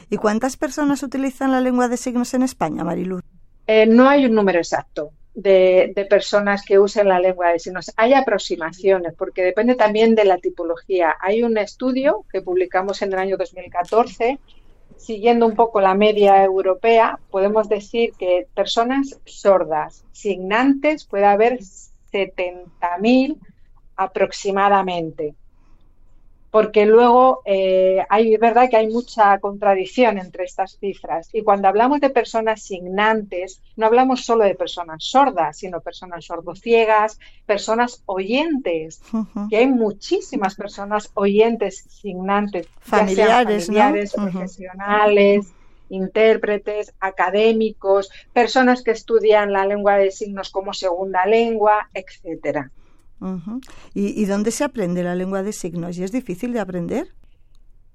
¿Y 0.09 0.19
cuántas 0.19 0.57
personas 0.57 1.03
utilizan 1.03 1.51
la 1.51 1.61
lengua 1.61 1.89
de 1.89 1.97
signos 1.97 2.33
en 2.35 2.43
España, 2.43 2.85
Mariluz? 2.85 3.23
Eh, 3.67 3.85
no 3.87 4.09
hay 4.09 4.27
un 4.27 4.35
número 4.35 4.59
exacto 4.59 5.11
de, 5.35 6.07
personas 6.09 6.65
que 6.65 6.79
usen 6.79 7.09
la 7.09 7.19
lengua 7.19 7.51
de 7.51 7.59
signos. 7.59 7.93
Hay 7.97 8.15
aproximaciones, 8.15 9.15
porque 9.15 9.43
depende 9.43 9.75
también 9.75 10.15
de 10.15 10.25
la 10.25 10.39
tipología. 10.39 11.17
Hay 11.21 11.43
un 11.43 11.59
estudio 11.59 12.25
que 12.31 12.43
publicamos 12.43 13.03
en 13.03 13.13
el 13.13 13.19
año 13.19 13.37
2014 13.37 14.39
siguiendo 14.97 15.47
un 15.47 15.55
poco 15.55 15.81
la 15.81 15.95
media 15.95 16.43
europea, 16.45 17.19
podemos 17.31 17.69
decir 17.69 18.13
que 18.19 18.47
personas 18.55 19.21
sordas, 19.27 20.05
signantes, 20.13 21.05
puede 21.05 21.27
haber 21.27 21.59
70.000 21.59 23.37
aproximadamente. 23.97 25.35
Porque 26.55 26.87
luego 26.87 27.43
eh, 27.47 28.07
hay, 28.09 28.37
verdad 28.37 28.71
que 28.71 28.77
hay 28.77 28.87
mucha 28.87 29.41
contradicción 29.41 30.19
entre 30.19 30.45
estas 30.45 30.79
cifras. 30.79 31.29
Y 31.33 31.43
cuando 31.43 31.67
hablamos 31.67 32.01
de 32.01 32.11
personas 32.11 32.63
signantes, 32.63 33.61
no 33.75 33.87
hablamos 33.87 34.25
solo 34.25 34.45
de 34.45 34.55
personas 34.55 35.03
sordas, 35.03 35.59
sino 35.59 35.81
personas 35.81 36.27
sordociegas, 36.27 37.19
personas 37.45 38.05
oyentes, 38.07 39.03
que 39.51 39.57
hay 39.57 39.67
muchísimas 39.67 40.55
personas 40.55 41.11
oyentes 41.15 41.87
signantes, 41.89 42.69
familiares, 42.79 44.13
profesionales 44.13 45.53
intérpretes, 45.89 46.95
académicos, 47.01 48.11
personas 48.33 48.83
que 48.83 48.93
estudian 48.93 49.53
la 49.53 49.67
lengua 49.67 49.97
de 49.97 50.13
signos 50.13 50.51
como 50.51 50.73
segunda 50.73 51.27
lengua, 51.27 51.89
etcétera. 51.93 52.71
¿Y, 53.95 54.25
dónde 54.27 54.51
se 54.51 54.65
aprende 54.65 55.03
la 55.03 55.15
lengua 55.15 55.43
de 55.43 55.53
signos? 55.53 55.99
¿Y 55.99 56.05
es 56.05 56.13
difícil 56.13 56.53
de 56.53 56.61
aprender? 56.61 57.09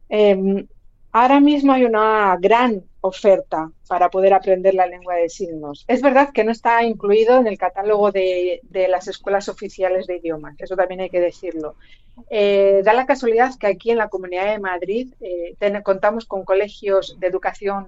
Em, 0.09 0.67
ahora 1.11 1.39
mismo 1.39 1.73
hay 1.73 1.85
una 1.85 2.35
gran 2.39 2.83
oferta 3.01 3.71
para 3.87 4.09
poder 4.09 4.33
aprender 4.33 4.73
la 4.73 4.87
lengua 4.87 5.15
de 5.15 5.29
signos. 5.29 5.85
Es 5.87 6.01
verdad 6.01 6.31
que 6.33 6.43
no 6.43 6.51
está 6.51 6.83
incluido 6.83 7.39
en 7.39 7.47
el 7.47 7.57
catálogo 7.57 8.11
de, 8.11 8.61
las 8.89 9.07
escuelas 9.07 9.49
oficiales 9.49 10.07
de 10.07 10.17
idiomas, 10.17 10.55
eso 10.59 10.75
también 10.75 11.01
hay 11.01 11.09
que 11.09 11.21
decirlo. 11.21 11.75
Eh, 12.29 12.81
da 12.83 12.93
la 12.93 13.05
casualidad 13.05 13.57
que 13.57 13.67
aquí 13.67 13.91
en 13.91 13.97
la 13.97 14.09
Comunidad 14.09 14.51
de 14.51 14.59
Madrid 14.59 15.13
eh, 15.21 15.55
contamos 15.83 16.25
con 16.25 16.43
colegios 16.43 17.17
de 17.19 17.27
educación 17.27 17.87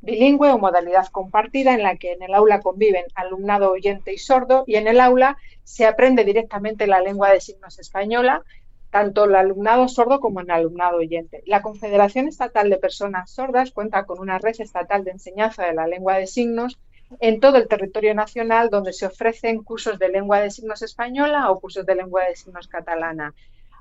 bilingüe 0.00 0.52
o 0.52 0.58
modalidad 0.58 1.06
compartida 1.08 1.74
en 1.74 1.82
la 1.82 1.96
que 1.96 2.12
en 2.12 2.22
el 2.22 2.34
aula 2.34 2.60
conviven 2.60 3.04
alumnado 3.14 3.72
oyente 3.72 4.12
y 4.12 4.18
sordo 4.18 4.64
y 4.66 4.76
en 4.76 4.88
el 4.88 5.00
aula 5.00 5.36
se 5.64 5.86
aprende 5.86 6.24
directamente 6.24 6.86
la 6.86 7.00
lengua 7.00 7.30
de 7.32 7.40
signos 7.40 7.78
española 7.78 8.44
tanto 8.90 9.24
el 9.24 9.34
alumnado 9.34 9.86
sordo 9.88 10.20
como 10.20 10.40
el 10.40 10.50
alumnado 10.50 10.98
oyente. 10.98 11.42
La 11.46 11.62
Confederación 11.62 12.26
Estatal 12.26 12.70
de 12.70 12.78
Personas 12.78 13.30
Sordas 13.30 13.70
cuenta 13.70 14.04
con 14.06 14.18
una 14.18 14.38
red 14.38 14.54
estatal 14.58 15.04
de 15.04 15.10
enseñanza 15.10 15.66
de 15.66 15.74
la 15.74 15.86
lengua 15.86 16.16
de 16.16 16.26
signos 16.26 16.78
en 17.20 17.40
todo 17.40 17.56
el 17.56 17.68
territorio 17.68 18.14
nacional 18.14 18.70
donde 18.70 18.92
se 18.92 19.06
ofrecen 19.06 19.62
cursos 19.62 19.98
de 19.98 20.08
lengua 20.08 20.40
de 20.40 20.50
signos 20.50 20.82
española 20.82 21.50
o 21.50 21.60
cursos 21.60 21.86
de 21.86 21.94
lengua 21.94 22.24
de 22.24 22.36
signos 22.36 22.68
catalana. 22.68 23.34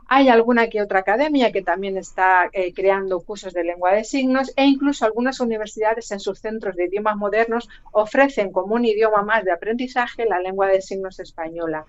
Hay 0.09 0.29
alguna 0.29 0.69
que 0.69 0.81
otra 0.81 0.99
academia 0.99 1.51
que 1.51 1.61
también 1.61 1.97
está 1.97 2.49
eh, 2.53 2.73
creando 2.73 3.19
cursos 3.19 3.53
de 3.53 3.63
lengua 3.63 3.91
de 3.91 4.03
signos 4.03 4.53
e 4.55 4.65
incluso 4.65 5.05
algunas 5.05 5.39
universidades 5.39 6.11
en 6.11 6.19
sus 6.19 6.39
centros 6.39 6.75
de 6.75 6.85
idiomas 6.85 7.17
modernos 7.17 7.67
ofrecen 7.91 8.51
como 8.51 8.75
un 8.75 8.85
idioma 8.85 9.21
más 9.23 9.43
de 9.43 9.51
aprendizaje 9.51 10.25
la 10.25 10.39
lengua 10.39 10.67
de 10.67 10.81
signos 10.81 11.19
española. 11.19 11.85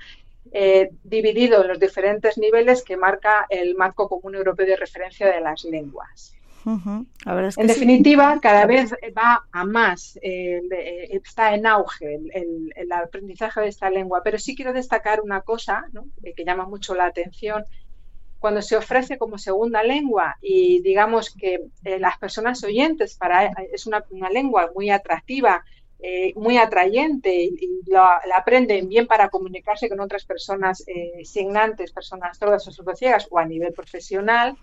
Eh, 0.50 0.90
dividido 1.04 1.60
en 1.60 1.68
los 1.68 1.78
diferentes 1.78 2.38
niveles 2.38 2.82
que 2.82 2.96
marca 2.96 3.46
el 3.50 3.74
marco 3.74 4.08
común 4.08 4.34
europeo 4.34 4.66
de 4.66 4.76
referencia 4.76 5.26
de 5.26 5.40
las 5.40 5.62
lenguas. 5.64 6.34
en 6.64 7.66
definitiva, 7.66 8.38
cada 8.40 8.66
vez 8.66 8.92
va 9.16 9.44
a 9.52 9.64
más, 9.64 10.18
eh, 10.22 10.60
está 11.10 11.54
en 11.54 11.66
auge 11.66 12.18
el, 12.34 12.92
aprendizaje 12.92 13.60
de 13.60 13.68
esta 13.68 13.90
lengua, 13.90 14.22
pero 14.24 14.38
sí 14.38 14.56
quiero 14.56 14.72
destacar 14.72 15.20
una 15.20 15.42
cosa 15.42 15.86
que 16.36 16.44
llama 16.44 16.66
mucho 16.66 16.94
la 16.94 17.06
atención. 17.06 17.64
Cuando 18.38 18.62
se 18.62 18.76
ofrece 18.76 19.18
como 19.18 19.36
segunda 19.36 19.82
lengua 19.82 20.36
y 20.40 20.80
digamos 20.82 21.34
que 21.34 21.66
las 21.82 22.18
personas 22.18 22.62
oyentes 22.62 23.16
para 23.16 23.46
es 23.72 23.86
una 23.86 24.30
lengua 24.30 24.70
muy 24.74 24.90
atractiva 24.90 25.64
eh, 26.00 26.32
muy 26.36 26.58
atrayente 26.58 27.34
y, 27.42 27.82
la, 27.86 28.20
aprenden 28.36 28.88
bien 28.88 29.08
para 29.08 29.30
comunicarse 29.30 29.88
con 29.88 29.98
otras 29.98 30.24
personas 30.24 30.84
eh, 30.86 31.24
signantes, 31.24 31.90
personas 31.90 32.38
sordas 32.38 32.68
o 32.68 32.70
sordociegas 32.70 33.26
o 33.30 33.38
a 33.40 33.44
nivel 33.44 33.72
profesional, 33.72 34.56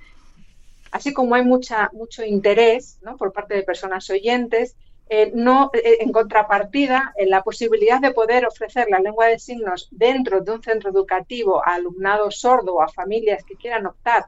así 0.92 1.12
como 1.12 1.36
hay 1.36 1.44
mucha, 1.44 1.90
mucho 1.92 2.24
interés 2.24 3.00
por 3.18 3.34
parte 3.34 3.54
de 3.54 3.64
personas 3.64 4.10
oyentes, 4.10 4.78
eh, 5.08 5.32
no, 5.36 5.70
en 5.74 6.12
contrapartida, 6.12 7.14
la 7.28 7.44
posibilidad 7.44 8.02
de 8.02 8.12
poder 8.12 8.46
ofrecer 8.46 8.88
la 8.90 9.00
lengua 9.00 9.28
de 9.28 9.40
signos 9.40 9.88
dentro 9.92 10.42
de 10.42 10.52
un 10.52 10.64
centro 10.64 10.90
educativo 10.90 11.64
a 11.64 11.76
alumnado 11.76 12.32
sordo 12.32 12.76
o 12.76 12.82
a 12.82 12.88
familias 12.88 13.44
que 13.44 13.56
quieran 13.56 13.86
optar 13.86 14.26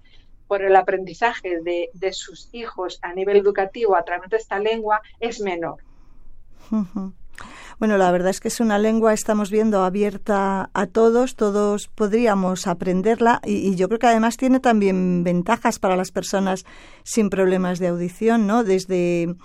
por 0.48 0.62
el 0.62 0.75
aprendizaje 0.75 1.62
de, 1.62 1.89
de 1.93 2.13
sus 2.13 2.50
hijos 2.53 3.00
a 3.01 3.13
nivel 3.13 3.38
educativo 3.38 3.96
a 3.96 4.03
través 4.03 4.29
de 4.29 4.38
esta 4.38 4.60
lengua 4.60 5.01
es 5.19 5.41
menor. 5.41 5.84
Bueno, 7.79 8.00
la 8.00 8.10
verdad 8.10 8.32
es 8.32 8.39
que 8.39 8.48
es 8.48 8.60
una 8.60 8.79
lengua, 8.79 9.13
estamos 9.13 9.51
viendo, 9.51 9.84
abierta 9.84 10.72
a 10.74 10.88
todos, 10.88 11.36
todos 11.36 11.88
podríamos 11.88 12.65
aprenderla 12.65 13.39
y, 13.46 13.75
yo 13.75 13.88
creo 13.88 14.00
que 14.00 14.08
además 14.08 14.36
tiene 14.36 14.60
también 14.60 15.24
ventajas 15.24 15.77
para 15.77 15.96
las 15.96 16.12
personas 16.12 16.65
sin 17.03 17.29
problemas 17.29 17.77
de 17.77 17.89
audición, 17.89 18.48
¿no? 18.48 18.63
Desde, 18.63 19.36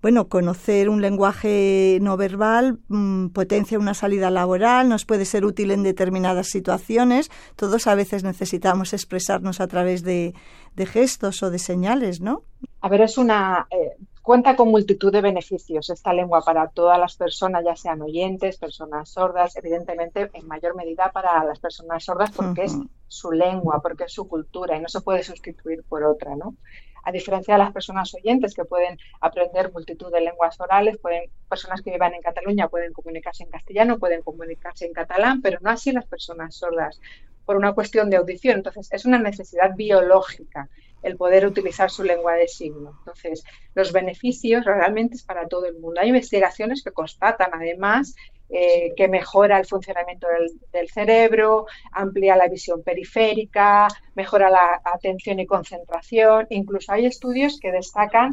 bueno, 0.00 0.28
conocer 0.28 0.88
un 0.88 1.00
lenguaje 1.00 1.98
no 2.00 2.16
verbal 2.16 2.78
mm, 2.86 3.30
potencia 3.30 3.76
una 3.76 3.94
salida 3.94 4.30
laboral, 4.30 4.88
nos 4.88 5.04
puede 5.04 5.24
ser 5.24 5.44
útil 5.44 5.72
en 5.72 5.82
determinadas 5.82 6.46
situaciones. 6.46 7.28
Todos 7.56 7.88
a 7.88 7.96
veces 7.96 8.22
necesitamos 8.22 8.92
expresarnos 8.92 9.60
a 9.60 9.66
través 9.66 10.04
de, 10.04 10.32
gestos 10.76 11.42
o 11.42 11.50
de 11.50 11.58
señales, 11.58 12.20
¿no? 12.20 12.44
A 12.80 12.88
ver, 12.88 13.02
es 13.02 13.18
una, 13.18 13.66
eh, 13.70 13.96
Cuenta 14.22 14.54
con 14.54 14.68
multitud 14.70 15.10
de 15.10 15.22
beneficios 15.22 15.88
esta 15.88 16.12
lengua 16.12 16.42
para 16.42 16.68
todas 16.68 16.98
las 16.98 17.16
personas, 17.16 17.64
ya 17.64 17.74
sean 17.74 18.02
oyentes, 18.02 18.58
personas 18.58 19.08
sordas, 19.08 19.56
evidentemente 19.56 20.30
en 20.34 20.46
mayor 20.46 20.76
medida 20.76 21.10
para 21.10 21.42
las 21.44 21.58
personas 21.58 22.04
sordas 22.04 22.30
porque 22.30 22.64
es 22.64 22.76
su 23.08 23.32
lengua, 23.32 23.80
porque 23.82 24.04
es 24.04 24.12
su 24.12 24.28
cultura 24.28 24.76
y 24.76 24.80
no 24.80 24.88
se 24.88 25.00
puede 25.00 25.22
sustituir 25.22 25.82
por 25.88 26.04
otra, 26.04 26.36
¿no? 26.36 26.54
A 27.02 27.12
diferencia 27.12 27.54
de 27.54 27.58
las 27.58 27.72
personas 27.72 28.14
oyentes 28.14 28.54
que 28.54 28.66
pueden 28.66 28.98
aprender 29.22 29.72
multitud 29.72 30.12
de 30.12 30.20
lenguas 30.20 30.60
orales, 30.60 30.98
pueden, 30.98 31.30
personas 31.48 31.80
que 31.80 31.90
vivan 31.90 32.12
en 32.12 32.20
Cataluña 32.20 32.68
pueden 32.68 32.92
comunicarse 32.92 33.44
en 33.44 33.50
castellano, 33.50 33.98
pueden 33.98 34.20
comunicarse 34.20 34.84
en 34.84 34.92
catalán, 34.92 35.40
pero 35.40 35.58
no 35.62 35.70
así 35.70 35.92
las 35.92 36.04
personas 36.04 36.54
sordas 36.54 37.00
por 37.46 37.56
una 37.56 37.72
cuestión 37.72 38.10
de 38.10 38.18
audición. 38.18 38.58
Entonces, 38.58 38.92
es 38.92 39.06
una 39.06 39.18
necesidad 39.18 39.74
biológica 39.74 40.68
el 41.02 41.16
poder 41.16 41.46
utilizar 41.46 41.90
su 41.90 42.02
lengua 42.02 42.34
de 42.34 42.48
signo. 42.48 42.94
Entonces, 42.98 43.44
los 43.74 43.92
beneficios 43.92 44.64
realmente 44.64 45.16
es 45.16 45.22
para 45.22 45.48
todo 45.48 45.66
el 45.66 45.78
mundo. 45.78 46.00
Hay 46.00 46.08
investigaciones 46.08 46.82
que 46.82 46.92
constatan 46.92 47.50
además 47.52 48.14
eh, 48.52 48.92
que 48.96 49.06
mejora 49.06 49.60
el 49.60 49.66
funcionamiento 49.66 50.26
del, 50.72 50.88
cerebro, 50.90 51.66
amplía 51.92 52.34
la 52.34 52.48
visión 52.48 52.82
periférica, 52.82 53.86
mejora 54.16 54.50
la 54.50 54.80
atención 54.84 55.38
y 55.38 55.46
concentración. 55.46 56.48
Incluso 56.50 56.92
hay 56.92 57.06
estudios 57.06 57.60
que 57.60 57.70
destacan 57.70 58.32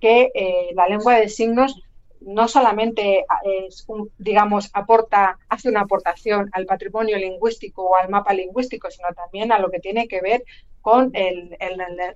que 0.00 0.30
eh, 0.34 0.68
la 0.74 0.86
lengua 0.86 1.14
de 1.14 1.30
signos 1.30 1.82
no 2.26 2.48
solamente 2.48 3.24
es 3.44 3.86
digamos, 4.18 4.70
aporta, 4.72 5.38
hace 5.48 5.68
una 5.68 5.82
aportación 5.82 6.48
al 6.52 6.66
patrimonio 6.66 7.18
lingüístico 7.18 7.84
o 7.84 7.96
al 7.96 8.08
mapa 8.08 8.32
lingüístico, 8.32 8.90
sino 8.90 9.08
también 9.14 9.52
a 9.52 9.58
lo 9.58 9.70
que 9.70 9.80
tiene 9.80 10.08
que 10.08 10.20
ver 10.20 10.44
con 10.80 11.10
el, 11.14 11.56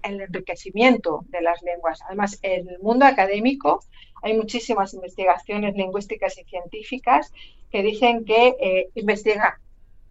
enriquecimiento 0.03 1.25
de 1.29 1.41
las 1.41 1.62
lenguas. 1.62 2.00
Además, 2.07 2.38
en 2.43 2.69
el 2.69 2.79
mundo 2.81 3.07
académico 3.07 3.81
hay 4.23 4.37
muchísimas 4.37 4.93
investigaciones 4.95 5.75
lingüísticas 5.75 6.37
y 6.38 6.45
científicas 6.45 7.33
que 7.71 7.83
dicen 7.83 8.25
que 8.25 8.57
eh, 8.61 8.88
investigar 8.95 9.55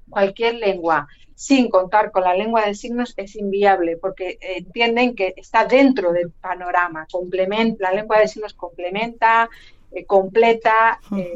cualquier 0.09 0.55
lengua 0.55 1.07
sin 1.37 1.69
contar 1.69 2.11
con 2.11 2.23
la 2.23 2.33
lengua 2.33 2.65
de 2.65 2.73
signos 2.73 3.13
es 3.15 3.35
inviable 3.35 3.95
porque 3.95 4.39
entienden 4.41 5.13
que 5.13 5.35
está 5.37 5.65
dentro 5.65 6.11
del 6.11 6.31
panorama, 6.31 7.05
complementa, 7.11 7.91
la 7.91 7.95
lengua 7.95 8.19
de 8.19 8.27
signos 8.27 8.55
complementa, 8.55 9.47
eh, 9.91 10.05
completa, 10.05 10.99
eh, 11.15 11.33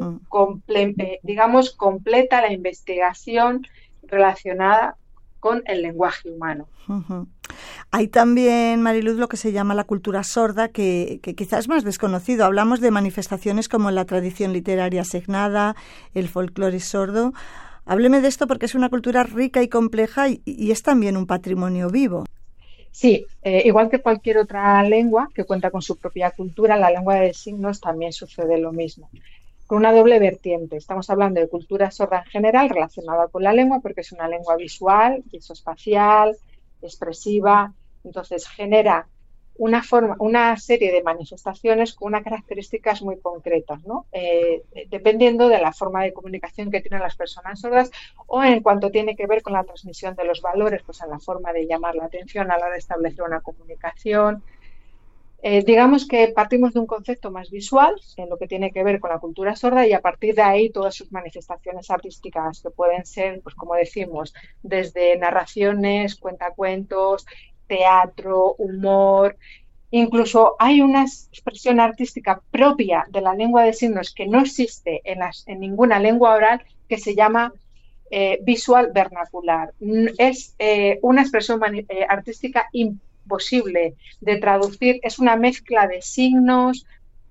digamos, 1.22 1.72
completa 1.72 2.40
la 2.40 2.52
investigación 2.52 3.66
relacionada 4.02 4.96
con 5.40 5.62
el 5.66 5.82
lenguaje 5.82 6.30
humano. 6.30 6.68
Hay 7.90 8.08
también, 8.08 8.80
Mariluz, 8.80 9.16
lo 9.16 9.28
que 9.28 9.36
se 9.36 9.52
llama 9.52 9.74
la 9.74 9.84
cultura 9.84 10.22
sorda, 10.22 10.68
que, 10.68 11.20
quizás 11.36 11.60
es 11.60 11.68
más 11.68 11.82
desconocido. 11.82 12.44
Hablamos 12.44 12.80
de 12.80 12.90
manifestaciones 12.90 13.68
como 13.68 13.90
la 13.90 14.04
tradición 14.04 14.52
literaria 14.52 15.02
asignada, 15.02 15.74
el 16.14 16.28
folclore 16.28 16.78
sordo. 16.80 17.32
Hábleme 17.84 18.20
de 18.20 18.28
esto 18.28 18.46
porque 18.46 18.66
es 18.66 18.74
una 18.74 18.88
cultura 18.88 19.24
rica 19.24 19.62
y 19.62 19.68
compleja 19.68 20.28
y, 20.28 20.70
es 20.70 20.82
también 20.82 21.16
un 21.16 21.26
patrimonio 21.26 21.90
vivo. 21.90 22.24
Sí, 22.92 23.26
eh, 23.42 23.62
igual 23.64 23.90
que 23.90 24.00
cualquier 24.00 24.38
otra 24.38 24.82
lengua 24.84 25.28
que 25.34 25.44
cuenta 25.44 25.70
con 25.70 25.82
su 25.82 25.98
propia 25.98 26.30
cultura, 26.30 26.76
la 26.76 26.90
lengua 26.90 27.16
de 27.16 27.34
signos 27.34 27.80
también 27.80 28.12
sucede 28.12 28.58
lo 28.58 28.72
mismo 28.72 29.10
con 29.72 29.78
una 29.78 29.92
doble 29.94 30.18
vertiente. 30.18 30.76
Estamos 30.76 31.08
hablando 31.08 31.40
de 31.40 31.48
cultura 31.48 31.90
sorda 31.90 32.18
en 32.18 32.30
general 32.30 32.68
relacionada 32.68 33.28
con 33.28 33.42
la 33.42 33.54
lengua 33.54 33.80
porque 33.80 34.02
es 34.02 34.12
una 34.12 34.28
lengua 34.28 34.54
visual, 34.56 35.22
visoespacial, 35.32 36.36
expresiva, 36.82 37.72
entonces 38.04 38.46
genera 38.48 39.08
una 39.56 39.82
forma, 39.82 40.16
una 40.18 40.56
serie 40.56 40.92
de 40.92 41.02
manifestaciones 41.02 41.94
con 41.94 42.08
unas 42.08 42.24
características 42.24 43.02
muy 43.02 43.18
concretas, 43.18 43.84
¿no? 43.84 44.06
Eh, 44.12 44.62
dependiendo 44.88 45.48
de 45.48 45.60
la 45.60 45.72
forma 45.72 46.02
de 46.02 46.12
comunicación 46.12 46.70
que 46.70 46.80
tienen 46.80 47.00
las 47.00 47.16
personas 47.16 47.60
sordas 47.60 47.90
o 48.26 48.42
en 48.42 48.62
cuanto 48.62 48.90
tiene 48.90 49.14
que 49.14 49.26
ver 49.26 49.42
con 49.42 49.52
la 49.52 49.64
transmisión 49.64 50.14
de 50.14 50.24
los 50.24 50.40
valores, 50.40 50.82
pues 50.84 51.00
en 51.02 51.10
la 51.10 51.18
forma 51.18 51.52
de 51.52 51.66
llamar 51.66 51.94
la 51.94 52.06
atención 52.06 52.50
a 52.50 52.58
la 52.58 52.66
hora 52.66 52.72
de 52.72 52.78
establecer 52.78 53.24
una 53.24 53.40
comunicación, 53.40 54.42
eh, 55.44 55.64
digamos 55.64 56.06
que 56.06 56.28
partimos 56.28 56.72
de 56.72 56.78
un 56.78 56.86
concepto 56.86 57.32
más 57.32 57.50
visual 57.50 58.00
en 58.16 58.30
lo 58.30 58.38
que 58.38 58.46
tiene 58.46 58.70
que 58.70 58.84
ver 58.84 59.00
con 59.00 59.10
la 59.10 59.18
cultura 59.18 59.56
sorda 59.56 59.84
y 59.84 59.92
a 59.92 60.00
partir 60.00 60.36
de 60.36 60.42
ahí 60.42 60.70
todas 60.70 60.94
sus 60.94 61.10
manifestaciones 61.10 61.90
artísticas 61.90 62.62
que 62.62 62.70
pueden 62.70 63.04
ser, 63.04 63.40
pues 63.42 63.56
como 63.56 63.74
decimos, 63.74 64.32
desde 64.62 65.18
narraciones, 65.18 66.14
cuentacuentos, 66.14 67.26
teatro, 67.76 68.54
humor. 68.58 69.36
Incluso 69.90 70.56
hay 70.58 70.80
una 70.80 71.02
expresión 71.02 71.80
artística 71.80 72.40
propia 72.50 73.04
de 73.08 73.20
la 73.20 73.34
lengua 73.34 73.64
de 73.64 73.72
signos 73.72 74.14
que 74.14 74.26
no 74.26 74.40
existe 74.40 75.02
en, 75.04 75.20
ninguna 75.60 75.98
lengua 75.98 76.34
oral 76.34 76.62
que 76.88 76.98
se 76.98 77.14
llama 77.14 77.52
eh, 78.10 78.38
visual 78.42 78.90
vernacular. 78.92 79.72
Es 80.18 80.54
eh, 80.58 80.98
una 81.02 81.22
expresión 81.22 81.60
artística 82.08 82.68
importante 82.72 83.12
posible 83.26 83.94
de 84.20 84.36
traducir 84.36 85.00
es 85.02 85.18
una 85.18 85.36
mezcla 85.36 85.86
de 85.86 86.02
signos, 86.02 86.86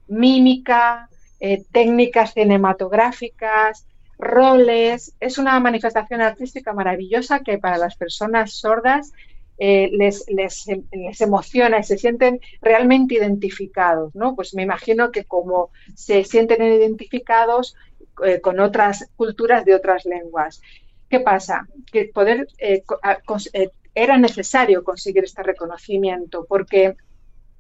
mímica, 0.08 1.10
eh, 1.40 1.64
técnicas 1.72 2.34
cinematográficas, 2.34 3.86
roles. 4.18 5.16
Es 5.20 5.38
una 5.38 5.60
manifestación 5.60 6.22
artística 6.22 6.74
maravillosa 6.74 7.42
que 7.42 7.58
para 7.58 7.78
las 7.78 7.96
personas 7.96 8.54
sordas 8.54 9.12
eh, 9.64 9.92
les, 9.94 10.26
les, 10.28 10.66
les, 10.92 11.22
emociona 11.22 11.78
y 11.78 11.84
se 11.84 11.96
sienten 11.96 12.40
realmente 12.64 13.14
identificados, 13.14 14.16
¿no? 14.16 14.36
Pues 14.36 14.56
me 14.56 14.64
imagino 14.64 15.12
que 15.12 15.26
como 15.26 15.70
se 15.94 16.24
sienten 16.24 16.64
identificados 16.64 17.76
eh, 18.26 18.42
con 18.42 18.60
otras 18.60 19.12
culturas 19.16 19.64
de 19.64 19.76
otras 19.76 20.06
lenguas. 20.06 20.64
¿Qué 21.08 21.20
pasa? 21.20 21.68
Que 21.92 22.06
poder 22.06 22.48
era 23.94 24.18
necesario 24.18 24.84
conseguir 24.84 25.26
este 25.26 25.44
reconocimiento 25.44 26.48
porque 26.50 26.96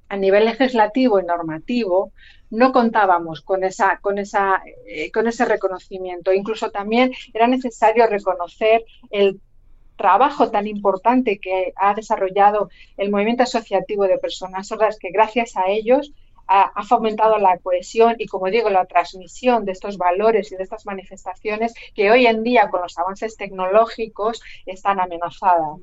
a 0.09 0.17
nivel 0.17 0.45
legislativo 0.45 1.19
y 1.19 1.23
normativo 1.23 2.13
no 2.49 2.71
contábamos 2.71 3.41
con 3.41 3.63
esa 3.63 3.99
con 4.01 4.17
esa 4.17 4.63
eh, 4.87 5.11
con 5.11 5.27
ese 5.27 5.45
reconocimiento 5.45 6.33
incluso 6.33 6.71
también 6.71 7.11
era 7.31 7.45
necesario 7.45 8.07
reconocer 8.07 8.85
el 9.11 9.39
trabajo 10.01 10.49
tan 10.49 10.65
importante 10.65 11.37
que 11.37 11.73
ha 11.75 11.93
desarrollado 11.93 12.69
el 12.97 13.11
movimiento 13.11 13.43
asociativo 13.43 14.05
de 14.05 14.17
personas 14.17 14.67
sordas 14.67 14.97
que 14.97 15.11
gracias 15.11 15.55
a 15.55 15.69
ellos 15.69 16.11
ha, 16.47 16.83
fomentado 16.83 17.37
la 17.37 17.57
cohesión 17.59 18.15
y, 18.17 18.25
como 18.25 18.47
digo, 18.47 18.69
la 18.69 18.85
transmisión 18.85 19.63
de 19.63 19.71
estos 19.71 19.97
valores 19.97 20.51
y 20.51 20.55
de 20.57 20.63
estas 20.63 20.85
manifestaciones 20.85 21.73
que 21.95 22.11
hoy 22.11 22.25
en 22.25 22.43
día, 22.43 22.69
con 22.69 22.81
los 22.81 22.97
avances 22.97 23.37
tecnológicos, 23.37 24.41
están 24.65 24.99
amenazadas. 24.99 25.79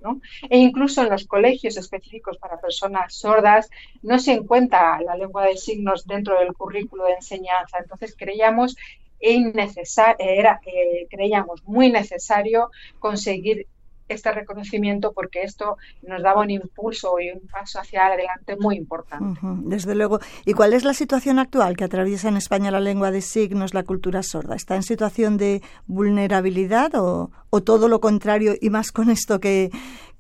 E 0.51 0.59
incluso 0.59 1.03
en 1.03 1.11
los 1.11 1.27
colegios 1.27 1.79
específicos 1.79 2.37
para 2.37 2.61
personas 2.61 3.15
sordas 3.15 3.71
no 4.03 4.19
se 4.19 4.33
encuentra 4.33 5.01
la 5.01 5.17
lengua 5.17 5.47
de 5.47 5.57
signos 5.57 6.07
dentro 6.07 6.39
del 6.39 6.53
currículo 6.53 7.05
de 7.05 7.15
enseñanza. 7.15 7.79
Entonces, 7.79 8.15
creíamos 8.19 8.77
era, 9.21 10.61
eh, 10.67 11.07
creíamos 11.11 11.65
muy 11.65 11.91
necesario 11.91 12.71
conseguir 12.99 13.67
este 14.09 14.33
reconocimiento 14.33 15.13
porque 15.13 15.43
esto 15.43 15.77
nos 16.03 16.23
daba 16.23 16.43
un 16.43 16.51
impulso 16.51 17.21
y 17.21 17.31
un 17.31 17.47
paso 17.49 17.81
hacia 17.81 18.07
adelante 18.07 18.57
muy 18.59 18.77
importante. 18.77 19.41
desde 19.43 19.95
luego. 19.95 20.19
¿Y 20.45 20.55
cuál 20.55 20.73
es 20.73 20.85
la 20.85 20.95
situación 20.95 21.39
actual 21.39 21.77
que 21.77 21.85
atraviesa 21.85 22.29
en 22.29 22.37
España 22.37 22.71
la 22.71 22.81
lengua 22.81 23.11
de 23.11 23.21
signos, 23.21 23.75
la 23.75 23.85
cultura 23.85 24.23
sorda? 24.23 24.55
¿Está 24.55 24.77
en 24.77 24.83
situación 24.83 25.37
de 25.37 25.63
vulnerabilidad 25.87 26.93
o, 26.95 27.31
todo 27.65 27.89
lo 27.89 28.01
contrario 28.01 28.55
y 28.61 28.71
más 28.71 28.93
con 28.93 29.11
esto 29.11 29.41
que, 29.41 29.71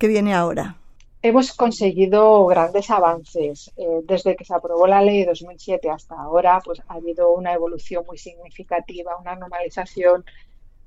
viene 0.00 0.34
ahora? 0.34 0.76
Hemos 1.22 1.52
conseguido 1.52 2.46
grandes 2.46 2.90
avances. 2.90 3.72
Eh, 3.76 4.00
desde 4.04 4.36
que 4.36 4.44
se 4.44 4.54
aprobó 4.54 4.86
la 4.86 5.02
ley 5.02 5.20
de 5.20 5.26
2007 5.26 5.90
hasta 5.90 6.14
ahora, 6.14 6.60
pues 6.64 6.80
ha 6.88 6.94
habido 6.94 7.32
una 7.32 7.52
evolución 7.52 8.04
muy 8.06 8.18
significativa, 8.18 9.16
una 9.18 9.34
normalización 9.34 10.24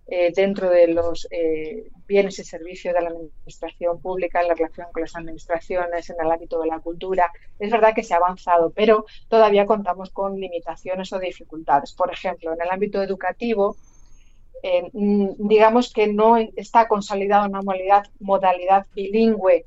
eh, 0.08 0.32
dentro 0.36 0.70
de 0.70 0.88
los 0.88 1.28
eh, 1.32 1.88
bienes 2.08 2.40
y 2.40 2.44
servicios 2.44 2.94
de 2.94 3.02
la 3.02 3.10
administración 3.10 4.02
pública 4.02 4.42
en 4.42 4.50
la 4.50 4.54
relación 4.56 4.88
con 4.92 5.02
las 5.02 5.16
administraciones, 5.16 6.10
en 6.10 6.18
el 6.20 6.32
ámbito 6.32 6.60
de 6.60 6.68
la 6.68 6.80
cultura. 6.80 7.32
Es 7.60 7.72
verdad 7.72 7.94
que 7.96 8.04
se 8.04 8.14
ha 8.14 8.18
avanzado, 8.18 8.72
pero 8.72 9.06
todavía 9.30 9.66
contamos 9.66 10.10
con 10.10 10.40
limitaciones 10.40 11.14
o 11.14 11.20
dificultades. 11.20 11.94
Por 11.94 12.12
ejemplo, 12.12 12.54
en 12.54 12.62
el 12.62 12.70
ámbito 12.70 13.02
educativo, 13.02 13.78
mm, 14.94 15.48
digamos 15.48 15.94
que 15.94 16.08
no 16.08 16.38
está 16.38 16.88
consolidada 16.88 17.48
una 17.48 17.62
modalidad 18.20 18.86
bilingüe 18.94 19.66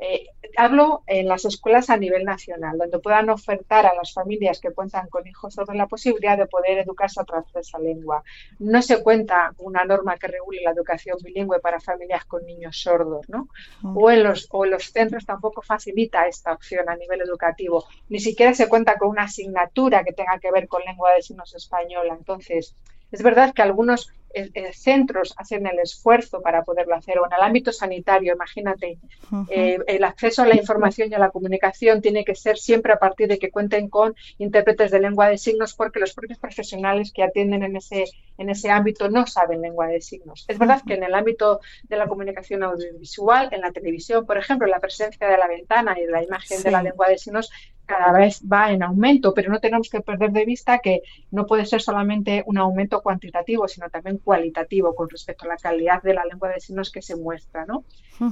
eh, 0.00 0.28
hablo 0.56 1.02
en 1.06 1.28
las 1.28 1.44
escuelas 1.44 1.90
a 1.90 1.96
nivel 1.96 2.24
nacional, 2.24 2.78
donde 2.78 2.98
puedan 2.98 3.28
ofertar 3.28 3.84
a 3.84 3.94
las 3.94 4.12
familias 4.12 4.58
que 4.58 4.72
cuentan 4.72 5.08
con 5.08 5.26
hijos 5.26 5.54
sordos 5.54 5.76
la 5.76 5.86
posibilidad 5.86 6.38
de 6.38 6.46
poder 6.46 6.78
educarse 6.78 7.20
a 7.20 7.24
través 7.24 7.52
de 7.52 7.60
esa 7.60 7.78
lengua. 7.78 8.22
No 8.58 8.80
se 8.80 9.02
cuenta 9.02 9.52
una 9.58 9.84
norma 9.84 10.16
que 10.16 10.28
regule 10.28 10.62
la 10.62 10.70
educación 10.70 11.18
bilingüe 11.22 11.60
para 11.60 11.80
familias 11.80 12.24
con 12.24 12.46
niños 12.46 12.80
sordos, 12.80 13.28
¿no? 13.28 13.48
O 13.94 14.10
en 14.10 14.22
los, 14.22 14.48
o 14.50 14.64
los 14.64 14.90
centros 14.90 15.26
tampoco 15.26 15.60
facilita 15.60 16.26
esta 16.26 16.52
opción 16.52 16.88
a 16.88 16.96
nivel 16.96 17.20
educativo. 17.20 17.84
Ni 18.08 18.20
siquiera 18.20 18.54
se 18.54 18.68
cuenta 18.68 18.96
con 18.96 19.08
una 19.08 19.24
asignatura 19.24 20.02
que 20.02 20.12
tenga 20.12 20.38
que 20.38 20.50
ver 20.50 20.66
con 20.66 20.82
lengua 20.84 21.12
de 21.14 21.22
signos 21.22 21.54
española. 21.54 22.14
Entonces, 22.18 22.74
es 23.12 23.22
verdad 23.22 23.52
que 23.52 23.62
algunos 23.62 24.12
eh, 24.32 24.50
eh, 24.54 24.72
centros 24.72 25.34
hacen 25.36 25.66
el 25.66 25.78
esfuerzo 25.80 26.40
para 26.40 26.62
poderlo 26.62 26.94
hacer, 26.94 27.18
o 27.18 27.26
en 27.26 27.32
el 27.32 27.42
ámbito 27.42 27.72
sanitario, 27.72 28.34
imagínate, 28.34 28.98
eh, 29.48 29.78
el 29.86 30.04
acceso 30.04 30.42
a 30.42 30.46
la 30.46 30.56
información 30.56 31.10
y 31.10 31.14
a 31.14 31.18
la 31.18 31.30
comunicación 31.30 32.00
tiene 32.00 32.24
que 32.24 32.34
ser 32.34 32.56
siempre 32.56 32.92
a 32.92 32.98
partir 32.98 33.28
de 33.28 33.38
que 33.38 33.50
cuenten 33.50 33.88
con 33.88 34.14
intérpretes 34.38 34.90
de 34.90 35.00
lengua 35.00 35.28
de 35.28 35.38
signos, 35.38 35.74
porque 35.74 36.00
los 36.00 36.14
propios 36.14 36.38
profesionales 36.38 37.12
que 37.12 37.22
atienden 37.22 37.64
en 37.64 37.76
ese, 37.76 38.04
en 38.38 38.50
ese 38.50 38.70
ámbito 38.70 39.08
no 39.08 39.26
saben 39.26 39.62
lengua 39.62 39.88
de 39.88 40.00
signos. 40.00 40.44
Es 40.48 40.58
verdad 40.58 40.82
que 40.86 40.94
en 40.94 41.02
el 41.02 41.14
ámbito 41.14 41.60
de 41.82 41.96
la 41.96 42.06
comunicación 42.06 42.62
audiovisual, 42.62 43.48
en 43.52 43.60
la 43.62 43.72
televisión, 43.72 44.26
por 44.26 44.38
ejemplo, 44.38 44.66
la 44.66 44.80
presencia 44.80 45.28
de 45.28 45.38
la 45.38 45.48
ventana 45.48 45.98
y 45.98 46.06
de 46.06 46.12
la 46.12 46.22
imagen 46.22 46.62
de 46.62 46.70
la 46.70 46.82
lengua 46.82 47.08
de 47.08 47.18
signos 47.18 47.50
cada 47.90 48.12
vez 48.12 48.40
va 48.50 48.70
en 48.70 48.84
aumento, 48.84 49.34
pero 49.34 49.50
no 49.50 49.58
tenemos 49.58 49.90
que 49.90 50.00
perder 50.00 50.30
de 50.30 50.44
vista 50.44 50.78
que 50.78 51.02
no 51.32 51.44
puede 51.44 51.66
ser 51.66 51.82
solamente 51.82 52.44
un 52.46 52.56
aumento 52.56 53.02
cuantitativo, 53.02 53.66
sino 53.66 53.90
también 53.90 54.18
cualitativo 54.18 54.94
con 54.94 55.08
respecto 55.08 55.44
a 55.44 55.48
la 55.48 55.56
calidad 55.56 56.00
de 56.00 56.14
la 56.14 56.24
lengua 56.24 56.50
de 56.50 56.60
signos 56.60 56.92
que 56.92 57.02
se 57.02 57.16
muestra. 57.16 57.66
¿no? 57.66 57.82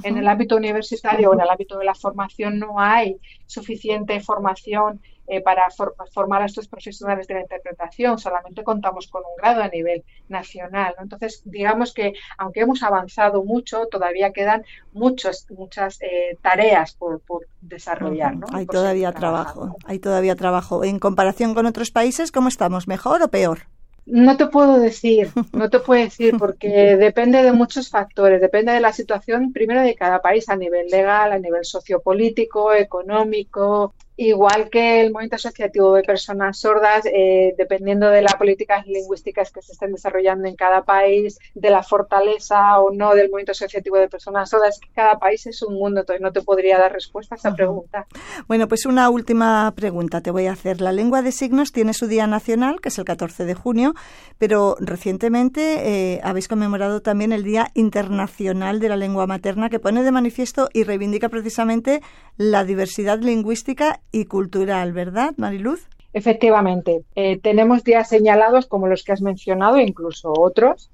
En 0.03 0.17
el 0.17 0.27
ámbito 0.29 0.55
universitario 0.55 1.29
o 1.29 1.33
en 1.33 1.41
el 1.41 1.49
ámbito 1.49 1.77
de 1.77 1.83
la 1.83 1.93
formación 1.93 2.57
no 2.57 2.79
hay 2.79 3.17
suficiente 3.47 4.21
formación 4.21 5.01
eh, 5.29 5.41
para 5.41 5.67
formar 6.11 6.41
a 6.41 6.45
estos 6.45 6.67
profesionales 6.67 7.27
de 7.27 7.35
la 7.35 7.41
interpretación. 7.41 8.17
Solamente 8.17 8.63
contamos 8.63 9.07
con 9.07 9.21
un 9.21 9.35
grado 9.37 9.61
a 9.61 9.67
nivel 9.67 10.03
nacional. 10.27 10.95
Entonces, 10.99 11.43
digamos 11.45 11.93
que 11.93 12.13
aunque 12.37 12.61
hemos 12.61 12.81
avanzado 12.81 13.43
mucho, 13.43 13.85
todavía 13.91 14.33
quedan 14.33 14.63
muchos, 14.91 15.45
muchas 15.51 16.01
eh, 16.01 16.35
tareas 16.41 16.93
por, 16.95 17.21
desarrollar. 17.61 18.35
Hay 18.53 18.65
todavía 18.65 19.11
trabajo. 19.11 19.77
Hay 19.85 19.99
todavía 19.99 20.35
trabajo. 20.35 20.83
En 20.83 20.97
comparación 20.97 21.53
con 21.53 21.67
otros 21.67 21.91
países, 21.91 22.31
¿cómo 22.31 22.47
estamos? 22.47 22.87
¿Mejor 22.87 23.21
o 23.21 23.27
peor? 23.27 23.67
No 24.07 24.35
te 24.35 24.47
puedo 24.47 24.79
decir, 24.79 25.29
no 25.53 25.69
te 25.69 25.79
puedo 25.79 26.01
decir 26.01 26.35
porque 26.39 26.97
depende 26.97 27.43
de 27.43 27.51
muchos 27.51 27.89
factores, 27.89 28.41
depende 28.41 28.71
de 28.71 28.79
la 28.79 28.93
situación 28.93 29.53
primero 29.53 29.83
de 29.83 29.93
cada 29.93 30.21
país 30.21 30.49
a 30.49 30.55
nivel 30.55 30.87
legal, 30.87 31.31
a 31.31 31.37
nivel 31.37 31.63
sociopolítico, 31.65 32.73
económico, 32.73 33.93
igual 34.19 34.69
que 34.69 34.99
el 34.99 35.13
movimiento 35.13 35.37
asociativo 35.37 35.93
de 35.93 36.03
personas 36.03 36.59
sordas, 36.59 37.05
eh, 37.05 37.55
dependiendo 37.57 38.09
de 38.09 38.21
las 38.21 38.35
políticas 38.35 38.85
lingüísticas 38.85 39.49
que 39.49 39.61
se 39.61 39.71
estén 39.71 39.93
desarrollando 39.93 40.49
en 40.49 40.57
cada 40.57 40.83
país, 40.83 41.39
de 41.55 41.69
la 41.69 41.83
fortaleza 41.83 42.79
o 42.79 42.91
no 42.91 43.15
del 43.15 43.29
movimiento 43.29 43.53
asociativo 43.53 43.95
de 43.95 44.09
personas 44.09 44.49
sordas, 44.49 44.77
que 44.77 44.89
cada 44.93 45.19
país 45.19 45.47
es 45.47 45.61
un 45.61 45.75
mundo, 45.75 46.01
entonces 46.01 46.21
no 46.21 46.33
te 46.33 46.41
podría 46.41 46.77
dar 46.77 46.91
respuesta 46.91 47.35
a 47.35 47.37
esa 47.37 47.55
pregunta. 47.55 48.07
Bueno, 48.49 48.67
pues 48.67 48.85
una 48.85 49.09
última 49.09 49.71
pregunta 49.73 50.19
te 50.19 50.31
voy 50.31 50.47
a 50.47 50.51
hacer. 50.51 50.81
La 50.81 50.91
lengua 50.91 51.21
de 51.21 51.31
signos 51.31 51.71
tiene 51.71 51.93
su 51.93 52.07
día 52.07 52.27
nacional, 52.27 52.81
que 52.81 52.89
es 52.89 52.97
el 52.97 53.05
14 53.05 53.45
de 53.45 53.53
junio, 53.53 53.93
pero 54.37 54.75
recientemente 54.81 56.15
eh, 56.15 56.21
habéis 56.25 56.49
conmemorado 56.49 57.01
también 57.01 57.31
el 57.31 57.43
Día 57.43 57.71
Internacional 57.73 58.81
de 58.81 58.89
la 58.89 58.97
Lengua 58.97 59.27
Materna, 59.27 59.69
que 59.69 59.79
pone 59.79 60.03
de 60.03 60.11
manifiesto 60.11 60.67
y 60.73 60.83
reivindica 60.83 61.29
precisamente 61.29 62.01
la 62.35 62.65
diversidad 62.65 63.19
lingüística 63.19 64.01
y 64.11 64.25
cultural, 64.25 64.93
¿verdad, 64.93 65.33
Mariluz? 65.37 65.87
Efectivamente, 66.13 67.03
eh, 67.15 67.37
tenemos 67.39 67.83
días 67.83 68.09
señalados 68.09 68.65
como 68.65 68.87
los 68.87 69.03
que 69.03 69.11
has 69.11 69.21
mencionado, 69.21 69.79
incluso 69.79 70.33
otros, 70.35 70.89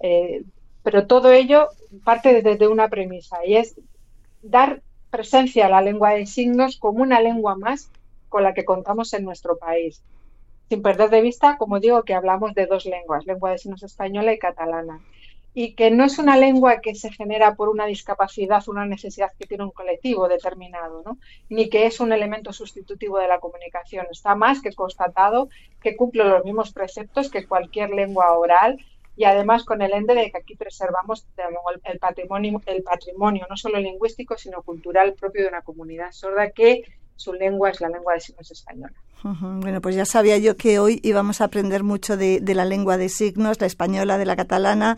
eh, 0.00 0.44
pero 0.82 1.06
todo 1.06 1.32
ello 1.32 1.68
parte 2.04 2.42
desde 2.42 2.68
una 2.68 2.88
premisa 2.88 3.44
y 3.44 3.56
es 3.56 3.74
dar 4.42 4.82
presencia 5.10 5.66
a 5.66 5.68
la 5.68 5.82
lengua 5.82 6.10
de 6.10 6.26
signos 6.26 6.76
como 6.76 7.02
una 7.02 7.20
lengua 7.20 7.56
más 7.56 7.90
con 8.28 8.42
la 8.42 8.54
que 8.54 8.64
contamos 8.64 9.12
en 9.14 9.24
nuestro 9.24 9.58
país, 9.58 10.02
sin 10.68 10.80
perder 10.80 11.10
de 11.10 11.20
vista, 11.20 11.56
como 11.58 11.80
digo, 11.80 12.02
que 12.04 12.14
hablamos 12.14 12.54
de 12.54 12.66
dos 12.66 12.86
lenguas, 12.86 13.26
lengua 13.26 13.50
de 13.50 13.58
signos 13.58 13.82
española 13.82 14.32
y 14.32 14.38
catalana 14.38 15.00
y 15.54 15.74
que 15.74 15.90
no 15.90 16.04
es 16.04 16.18
una 16.18 16.36
lengua 16.36 16.80
que 16.80 16.94
se 16.94 17.12
genera 17.12 17.54
por 17.54 17.68
una 17.68 17.86
discapacidad, 17.86 18.62
una 18.68 18.86
necesidad 18.86 19.32
que 19.38 19.46
tiene 19.46 19.64
un 19.64 19.70
colectivo 19.70 20.28
determinado, 20.28 21.02
¿no? 21.04 21.18
ni 21.50 21.68
que 21.68 21.86
es 21.86 22.00
un 22.00 22.12
elemento 22.12 22.52
sustitutivo 22.52 23.18
de 23.18 23.28
la 23.28 23.38
comunicación. 23.38 24.06
Está 24.10 24.34
más 24.34 24.62
que 24.62 24.72
constatado 24.72 25.48
que 25.82 25.96
cumple 25.96 26.24
los 26.24 26.44
mismos 26.44 26.72
preceptos 26.72 27.30
que 27.30 27.46
cualquier 27.46 27.90
lengua 27.90 28.32
oral 28.38 28.78
y 29.14 29.24
además 29.24 29.64
con 29.64 29.82
el 29.82 29.92
ende 29.92 30.14
de 30.14 30.30
que 30.30 30.38
aquí 30.38 30.56
preservamos 30.56 31.26
el 31.84 31.98
patrimonio, 31.98 32.60
el 32.64 32.82
patrimonio 32.82 33.46
no 33.48 33.56
solo 33.58 33.78
lingüístico, 33.78 34.38
sino 34.38 34.62
cultural 34.62 35.12
propio 35.12 35.42
de 35.42 35.48
una 35.48 35.60
comunidad 35.60 36.12
sorda 36.12 36.50
que 36.50 36.84
su 37.16 37.32
lengua 37.32 37.70
es 37.70 37.80
la 37.80 37.88
lengua 37.88 38.14
de 38.14 38.20
signos 38.20 38.50
española. 38.50 38.94
Bueno, 39.24 39.80
pues 39.80 39.94
ya 39.94 40.04
sabía 40.04 40.36
yo 40.38 40.56
que 40.56 40.80
hoy 40.80 40.98
íbamos 41.04 41.40
a 41.40 41.44
aprender 41.44 41.84
mucho 41.84 42.16
de, 42.16 42.42
la 42.54 42.64
lengua 42.64 42.96
de 42.96 43.08
signos, 43.08 43.60
la 43.60 43.68
española, 43.68 44.18
de 44.18 44.26
la 44.26 44.34
catalana, 44.34 44.96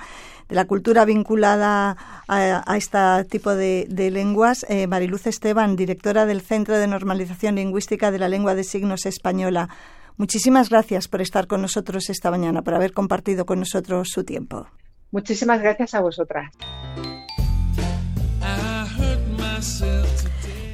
de 0.48 0.54
la 0.54 0.64
cultura 0.64 1.04
vinculada 1.04 1.96
a, 2.26 2.76
este 2.76 2.98
tipo 3.28 3.54
de, 3.54 3.86
lenguas. 4.10 4.64
Eh, 4.70 4.86
Mariluz 4.86 5.26
Esteban, 5.26 5.76
directora 5.76 6.24
del 6.24 6.40
Centro 6.40 6.78
de 6.78 6.86
Normalización 6.86 7.56
Lingüística 7.56 8.10
de 8.10 8.18
la 8.18 8.28
Lengua 8.28 8.54
de 8.54 8.64
Signos 8.64 9.04
Española. 9.04 9.68
Muchísimas 10.16 10.70
gracias 10.70 11.08
por 11.08 11.20
estar 11.20 11.46
con 11.46 11.60
nosotros 11.60 12.08
esta 12.08 12.30
mañana, 12.30 12.62
por 12.62 12.74
haber 12.74 12.92
compartido 12.92 13.44
con 13.44 13.58
nosotros 13.58 14.08
su 14.10 14.24
tiempo. 14.24 14.68
Muchísimas 15.10 15.60
gracias 15.60 15.94
a 15.94 16.00
vosotras. 16.00 16.50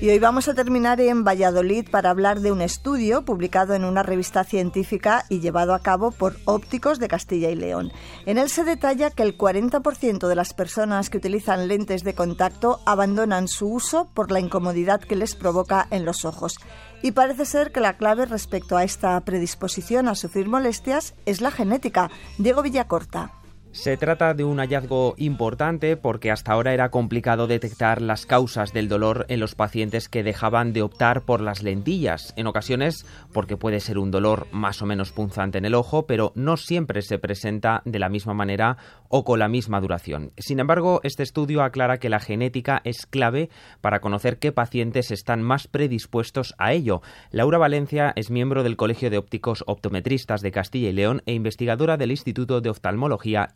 Y 0.00 0.08
hoy 0.08 0.18
vamos 0.18 0.48
a 0.48 0.54
terminar 0.54 0.98
en 1.02 1.24
Valladolid 1.24 1.86
para 1.90 2.08
hablar 2.08 2.40
de 2.40 2.50
un 2.50 2.62
estudio 2.62 3.26
publicado 3.26 3.74
en 3.74 3.84
una 3.84 4.02
revista 4.02 4.44
científica 4.44 5.26
y 5.28 5.40
llevado 5.40 5.74
a 5.74 5.80
cabo 5.80 6.10
por 6.10 6.36
ópticos 6.46 6.98
de 6.98 7.06
Castilla 7.06 7.50
y 7.50 7.54
León. 7.54 7.92
En 8.24 8.38
él 8.38 8.48
se 8.48 8.64
detalla 8.64 9.10
que 9.10 9.22
el 9.22 9.36
40% 9.36 10.26
de 10.26 10.34
las 10.34 10.54
personas 10.54 11.10
que 11.10 11.18
utilizan 11.18 11.68
lentes 11.68 12.02
de 12.02 12.14
contacto 12.14 12.80
abandonan 12.86 13.46
su 13.46 13.70
uso 13.70 14.08
por 14.14 14.30
la 14.30 14.40
incomodidad 14.40 15.02
que 15.02 15.16
les 15.16 15.34
provoca 15.34 15.86
en 15.90 16.06
los 16.06 16.24
ojos. 16.24 16.56
Y 17.02 17.12
parece 17.12 17.44
ser 17.44 17.70
que 17.70 17.80
la 17.80 17.98
clave 17.98 18.24
respecto 18.24 18.78
a 18.78 18.84
esta 18.84 19.20
predisposición 19.20 20.08
a 20.08 20.14
sufrir 20.14 20.48
molestias 20.48 21.14
es 21.26 21.42
la 21.42 21.50
genética. 21.50 22.10
Diego 22.38 22.62
Villacorta. 22.62 23.32
Se 23.72 23.96
trata 23.96 24.34
de 24.34 24.42
un 24.42 24.58
hallazgo 24.58 25.14
importante 25.16 25.96
porque 25.96 26.32
hasta 26.32 26.52
ahora 26.52 26.74
era 26.74 26.90
complicado 26.90 27.46
detectar 27.46 28.02
las 28.02 28.26
causas 28.26 28.72
del 28.72 28.88
dolor 28.88 29.26
en 29.28 29.38
los 29.38 29.54
pacientes 29.54 30.08
que 30.08 30.24
dejaban 30.24 30.72
de 30.72 30.82
optar 30.82 31.22
por 31.22 31.40
las 31.40 31.62
lentillas, 31.62 32.34
en 32.36 32.48
ocasiones 32.48 33.06
porque 33.32 33.56
puede 33.56 33.78
ser 33.78 33.98
un 33.98 34.10
dolor 34.10 34.48
más 34.50 34.82
o 34.82 34.86
menos 34.86 35.12
punzante 35.12 35.58
en 35.58 35.64
el 35.64 35.76
ojo, 35.76 36.04
pero 36.06 36.32
no 36.34 36.56
siempre 36.56 37.00
se 37.00 37.18
presenta 37.18 37.80
de 37.84 38.00
la 38.00 38.08
misma 38.08 38.34
manera 38.34 38.76
o 39.08 39.22
con 39.24 39.38
la 39.38 39.48
misma 39.48 39.80
duración. 39.80 40.32
Sin 40.36 40.58
embargo, 40.58 41.00
este 41.04 41.22
estudio 41.22 41.62
aclara 41.62 41.98
que 41.98 42.10
la 42.10 42.18
genética 42.18 42.80
es 42.84 43.06
clave 43.06 43.50
para 43.80 44.00
conocer 44.00 44.38
qué 44.38 44.50
pacientes 44.50 45.12
están 45.12 45.42
más 45.42 45.68
predispuestos 45.68 46.54
a 46.58 46.72
ello. 46.72 47.02
Laura 47.30 47.58
Valencia 47.58 48.12
es 48.16 48.32
miembro 48.32 48.64
del 48.64 48.76
Colegio 48.76 49.10
de 49.10 49.18
Ópticos 49.18 49.62
Optometristas 49.68 50.40
de 50.40 50.50
Castilla 50.50 50.88
y 50.88 50.92
León 50.92 51.22
e 51.26 51.34
investigadora 51.34 51.96
del 51.96 52.10
Instituto 52.10 52.60
de 52.60 52.70
Oftalmología 52.70 53.48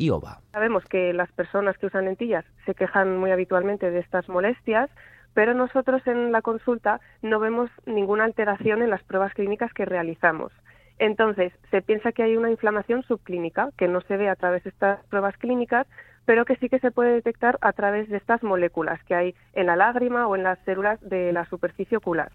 Sabemos 0.52 0.84
que 0.84 1.12
las 1.12 1.30
personas 1.32 1.76
que 1.78 1.86
usan 1.86 2.04
lentillas 2.06 2.44
se 2.66 2.74
quejan 2.74 3.18
muy 3.18 3.30
habitualmente 3.30 3.90
de 3.90 4.00
estas 4.00 4.28
molestias, 4.28 4.90
pero 5.34 5.54
nosotros 5.54 6.06
en 6.06 6.32
la 6.32 6.42
consulta 6.42 7.00
no 7.22 7.40
vemos 7.40 7.70
ninguna 7.86 8.24
alteración 8.24 8.82
en 8.82 8.90
las 8.90 9.02
pruebas 9.02 9.34
clínicas 9.34 9.72
que 9.72 9.84
realizamos. 9.84 10.52
Entonces, 10.98 11.52
se 11.70 11.82
piensa 11.82 12.12
que 12.12 12.22
hay 12.22 12.36
una 12.36 12.50
inflamación 12.50 13.02
subclínica 13.02 13.70
que 13.76 13.88
no 13.88 14.00
se 14.02 14.16
ve 14.16 14.28
a 14.28 14.36
través 14.36 14.62
de 14.62 14.70
estas 14.70 15.04
pruebas 15.06 15.36
clínicas, 15.38 15.86
pero 16.24 16.44
que 16.44 16.56
sí 16.56 16.68
que 16.68 16.78
se 16.78 16.90
puede 16.90 17.12
detectar 17.14 17.58
a 17.60 17.72
través 17.72 18.08
de 18.08 18.16
estas 18.16 18.42
moléculas 18.42 19.02
que 19.04 19.14
hay 19.14 19.34
en 19.52 19.66
la 19.66 19.76
lágrima 19.76 20.26
o 20.26 20.37
en 20.37 20.42
las 20.42 20.58
células 20.64 21.00
de 21.00 21.32
la 21.32 21.44
superficie 21.46 21.96
ocular 21.96 22.30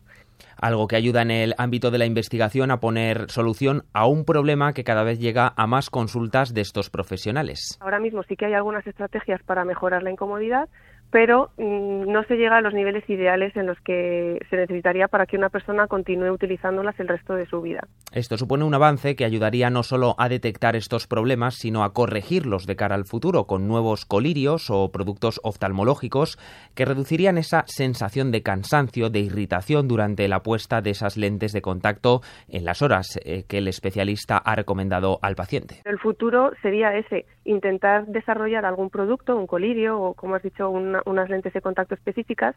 algo 0.57 0.87
que 0.87 0.95
ayuda 0.95 1.21
en 1.21 1.31
el 1.31 1.55
ámbito 1.57 1.91
de 1.91 1.97
la 1.97 2.05
investigación 2.05 2.71
a 2.71 2.79
poner 2.79 3.29
solución 3.29 3.83
a 3.93 4.07
un 4.07 4.25
problema 4.25 4.73
que 4.73 4.83
cada 4.83 5.03
vez 5.03 5.19
llega 5.19 5.53
a 5.55 5.67
más 5.67 5.89
consultas 5.89 6.53
de 6.53 6.61
estos 6.61 6.89
profesionales. 6.89 7.77
Ahora 7.81 7.99
mismo 7.99 8.23
sí 8.23 8.35
que 8.35 8.45
hay 8.45 8.53
algunas 8.53 8.85
estrategias 8.85 9.41
para 9.43 9.65
mejorar 9.65 10.03
la 10.03 10.11
incomodidad, 10.11 10.69
pero 11.11 11.51
mm, 11.57 12.11
no 12.11 12.23
se 12.23 12.35
llega 12.35 12.57
a 12.57 12.61
los 12.61 12.73
niveles 12.73 13.07
ideales 13.09 13.55
en 13.55 13.65
los 13.65 13.79
que 13.81 14.39
se 14.49 14.57
necesitaría 14.57 15.07
para 15.07 15.25
que 15.25 15.37
una 15.37 15.49
persona 15.49 15.87
continúe 15.87 16.31
utilizándolas 16.31 16.99
el 16.99 17.07
resto 17.07 17.35
de 17.35 17.45
su 17.47 17.61
vida. 17.61 17.87
Esto 18.11 18.37
supone 18.37 18.63
un 18.63 18.73
avance 18.73 19.15
que 19.15 19.25
ayudaría 19.25 19.69
no 19.69 19.83
solo 19.83 20.15
a 20.17 20.29
detectar 20.29 20.75
estos 20.75 21.07
problemas, 21.07 21.55
sino 21.55 21.83
a 21.83 21.93
corregirlos 21.93 22.65
de 22.65 22.75
cara 22.75 22.95
al 22.95 23.05
futuro 23.05 23.45
con 23.45 23.67
nuevos 23.67 24.05
colirios 24.05 24.69
o 24.69 24.91
productos 24.91 25.39
oftalmológicos 25.43 26.37
que 26.75 26.85
reducirían 26.85 27.37
esa 27.37 27.63
sensación 27.67 28.31
de 28.31 28.43
cansancio, 28.43 29.09
de 29.09 29.19
irritación 29.19 29.87
durante 29.87 30.27
la 30.27 30.41
puesta 30.41 30.81
de 30.81 30.91
esas 30.91 31.17
lentes 31.17 31.53
de 31.53 31.61
contacto 31.61 32.21
en 32.47 32.65
las 32.65 32.81
horas 32.81 33.19
eh, 33.23 33.43
que 33.47 33.59
el 33.59 33.67
especialista 33.67 34.37
ha 34.37 34.55
recomendado 34.55 35.19
al 35.21 35.35
paciente. 35.35 35.81
El 35.85 35.99
futuro 35.99 36.51
sería 36.61 36.95
ese, 36.95 37.25
intentar 37.49 38.05
desarrollar 38.05 38.65
algún 38.65 38.89
producto, 38.89 39.35
un 39.35 39.47
colirio 39.47 39.99
o, 39.99 40.13
como 40.13 40.35
has 40.35 40.43
dicho, 40.43 40.69
unas 40.69 41.29
lentes 41.29 41.53
de 41.53 41.61
contacto 41.61 41.95
específicas 41.95 42.55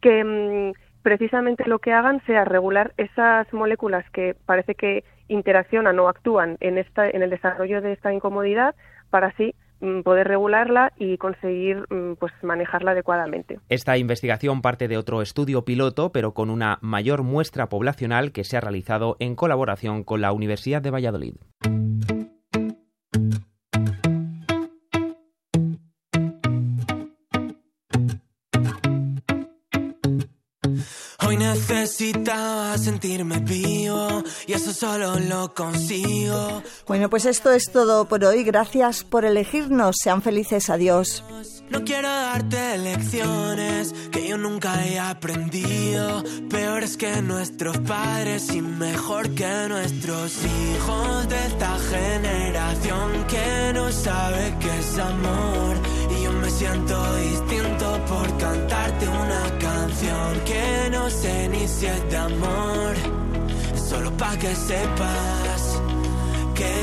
que 0.00 0.24
mm, 0.24 0.72
precisamente 1.02 1.64
lo 1.66 1.78
que 1.78 1.92
hagan 1.92 2.20
sea 2.26 2.44
regular 2.44 2.92
esas 2.96 3.50
moléculas 3.52 4.04
que 4.10 4.34
parece 4.44 4.74
que 4.74 5.04
interaccionan 5.28 5.98
o 5.98 6.08
actúan 6.08 6.56
en, 6.60 6.76
esta, 6.76 7.08
en 7.08 7.22
el 7.22 7.30
desarrollo 7.30 7.80
de 7.80 7.92
esta 7.92 8.12
incomodidad 8.12 8.74
para 9.10 9.28
así 9.28 9.54
mm, 9.80 10.00
poder 10.00 10.26
regularla 10.26 10.92
y 10.98 11.18
conseguir 11.18 11.86
mm, 11.88 12.14
pues 12.18 12.32
manejarla 12.42 12.90
adecuadamente. 12.90 13.60
Esta 13.68 13.96
investigación 13.96 14.60
parte 14.60 14.88
de 14.88 14.96
otro 14.96 15.22
estudio 15.22 15.64
piloto, 15.64 16.10
pero 16.10 16.34
con 16.34 16.50
una 16.50 16.78
mayor 16.80 17.22
muestra 17.22 17.68
poblacional 17.68 18.32
que 18.32 18.42
se 18.42 18.56
ha 18.56 18.60
realizado 18.60 19.16
en 19.20 19.36
colaboración 19.36 20.02
con 20.02 20.20
la 20.20 20.32
Universidad 20.32 20.82
de 20.82 20.90
Valladolid. 20.90 21.36
Necesitaba 31.68 32.76
sentirme 32.76 33.38
vivo 33.38 34.24
y 34.46 34.52
eso 34.52 34.72
solo 34.72 35.18
lo 35.18 35.54
consigo. 35.54 36.62
Bueno, 36.86 37.08
pues 37.08 37.24
esto 37.24 37.52
es 37.52 37.70
todo 37.70 38.06
por 38.06 38.24
hoy. 38.24 38.42
Gracias 38.42 39.04
por 39.04 39.24
elegirnos. 39.24 39.96
Sean 40.02 40.22
felices. 40.22 40.70
Adiós. 40.70 41.24
No 41.70 41.84
quiero 41.84 42.08
darte 42.08 42.78
lecciones 42.78 43.94
que 44.10 44.28
yo 44.28 44.38
nunca 44.38 44.84
he 44.86 44.98
aprendido. 44.98 46.24
Peores 46.50 46.96
que 46.96 47.22
nuestros 47.22 47.78
padres 47.78 48.52
y 48.52 48.60
mejor 48.60 49.30
que 49.34 49.68
nuestros 49.68 50.38
hijos 50.44 51.28
de 51.28 51.46
esta 51.46 51.78
generación 51.78 53.24
que 53.28 53.72
no 53.72 53.90
sabe 53.92 54.54
qué 54.60 54.78
es 54.78 54.98
amor. 54.98 55.76
Siento 56.62 57.16
distinto 57.16 58.04
por 58.06 58.38
cantarte 58.38 59.08
una 59.08 59.58
canción 59.58 60.40
que 60.46 60.90
no 60.92 61.10
sé 61.10 61.48
ni 61.48 61.66
si 61.66 61.86
de 61.86 62.16
amor. 62.16 62.94
Solo 63.88 64.16
pa' 64.16 64.36
que 64.36 64.54
sepas 64.54 65.80
que 66.54 66.74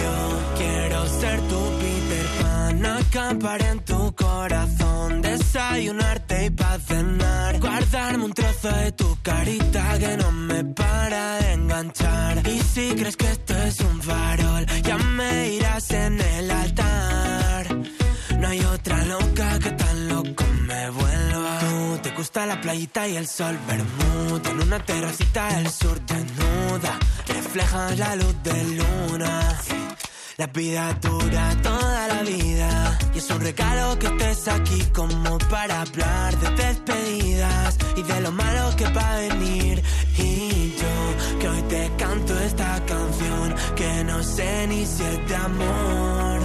yo 0.00 0.16
quiero 0.58 1.06
ser 1.20 1.40
tu 1.42 1.60
Peter 1.80 2.26
Pan, 2.40 2.86
acampar 2.86 3.62
en 3.62 3.78
tu 3.84 4.12
corazón, 4.16 5.22
desayunarte 5.22 6.46
y 6.46 6.50
pa' 6.50 6.78
cenar, 6.80 7.60
guardarme 7.60 8.24
un 8.24 8.32
trozo 8.32 8.70
de 8.70 8.90
tu 8.90 9.18
carita 9.22 9.98
que 10.00 10.16
no 10.16 10.32
me 10.32 10.64
para 10.64 11.38
de 11.38 11.52
enganchar. 11.52 12.42
Y 12.44 12.58
si 12.58 12.90
crees 12.90 13.16
que 13.16 13.30
esto 13.30 13.54
es 13.54 13.78
un 13.82 14.02
farol, 14.02 14.66
ya 14.82 14.98
me 14.98 15.48
irás 15.50 15.92
en 15.92 16.20
el 16.20 16.50
altar. 16.50 17.27
No 18.38 18.48
hay 18.48 18.60
otra 18.60 19.04
loca 19.04 19.58
que 19.58 19.70
tan 19.72 20.08
loco 20.08 20.44
me 20.66 20.90
vuelva. 20.90 21.58
Tú 21.60 21.98
te 22.02 22.10
gusta 22.10 22.46
la 22.46 22.60
playita 22.60 23.08
y 23.08 23.16
el 23.16 23.26
sol 23.26 23.58
bermuda. 23.66 24.50
En 24.50 24.62
una 24.62 24.78
terracita 24.84 25.48
del 25.54 25.70
sur 25.70 26.00
desnuda. 26.06 26.98
Refleja 27.26 27.94
la 27.96 28.16
luz 28.16 28.34
de 28.42 28.64
luna. 28.78 29.58
La 30.38 30.46
vida 30.46 30.96
dura 31.02 31.56
toda 31.64 32.06
la 32.06 32.22
vida 32.22 32.96
y 33.12 33.18
es 33.18 33.28
un 33.28 33.40
regalo 33.40 33.98
que 33.98 34.06
estés 34.06 34.46
aquí 34.46 34.84
como 34.94 35.36
para 35.50 35.80
hablar 35.80 36.38
de 36.38 36.50
despedidas 36.62 37.76
y 37.96 38.02
de 38.04 38.20
lo 38.20 38.30
malo 38.30 38.70
que 38.76 38.84
va 38.92 39.14
a 39.14 39.18
venir. 39.18 39.82
Y 40.16 40.76
yo 40.78 41.38
que 41.40 41.48
hoy 41.48 41.62
te 41.62 41.90
canto 41.98 42.38
esta 42.38 42.86
canción 42.86 43.54
que 43.74 44.04
no 44.04 44.22
sé 44.22 44.68
ni 44.68 44.86
si 44.86 45.02
amor, 45.34 46.37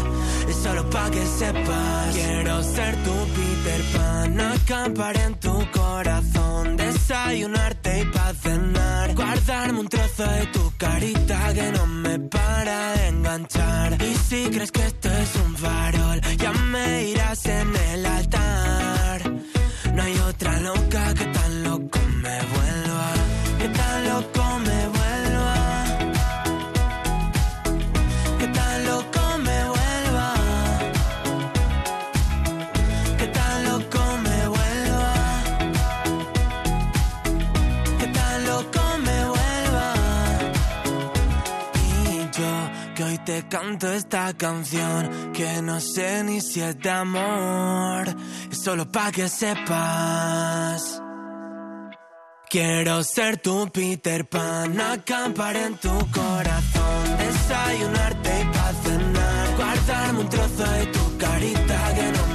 solo 0.64 0.90
para 0.90 1.12
que 1.12 1.26
sepas. 1.26 2.16
Quiero 2.16 2.64
ser 2.64 2.94
tu 3.06 3.16
Peter 3.36 3.82
Pan, 3.94 4.40
acampar 4.40 5.16
en 5.18 5.34
tu 5.36 5.56
corazón, 5.72 6.78
desayunarte 6.78 8.02
y 8.02 8.06
pa' 8.06 8.34
cenar, 8.42 9.14
guardarme 9.14 9.80
un 9.82 9.88
trozo 9.88 10.24
de 10.24 10.46
tu 10.56 10.64
carita 10.78 11.54
que 11.54 11.72
no 11.72 11.86
me 11.86 12.20
para 12.20 12.94
de 12.94 13.08
enganchar. 13.08 13.90
Y 14.02 14.14
si 14.28 14.42
crees 14.54 14.72
que 14.72 14.86
esto 14.92 15.10
es 15.10 15.32
un 15.46 15.56
farol, 15.58 16.22
ya 16.38 16.52
me 16.72 17.04
irás 17.12 17.46
en 17.46 17.70
el 17.92 18.06
altar. 18.06 19.20
No 19.94 20.02
hay 20.02 20.16
otra 20.30 20.60
loca 20.60 21.14
que 21.14 21.26
tan 21.26 21.43
canto 43.54 43.88
esta 43.94 44.34
canción 44.34 45.32
que 45.32 45.62
no 45.62 45.80
sé 45.80 46.24
ni 46.24 46.42
si 46.42 46.60
es 46.60 46.76
de 46.80 46.90
amor, 46.90 48.08
es 48.52 48.64
solo 48.64 48.92
pa' 48.92 49.12
que 49.12 49.30
sepas. 49.30 51.00
Quiero 52.50 53.04
ser 53.04 53.38
tu 53.38 53.68
Peter 53.68 54.28
Pan, 54.28 54.82
acampar 54.82 55.56
en 55.56 55.78
tu 55.78 55.96
corazón, 56.10 57.18
desayunarte 57.20 58.42
y 58.42 58.46
pa' 58.56 58.74
cenar, 58.84 59.56
guardarme 59.56 60.20
un 60.22 60.30
trozo 60.30 60.64
de 60.72 60.86
tu 60.88 61.18
carita 61.20 61.94
que 61.94 62.12
no 62.12 62.33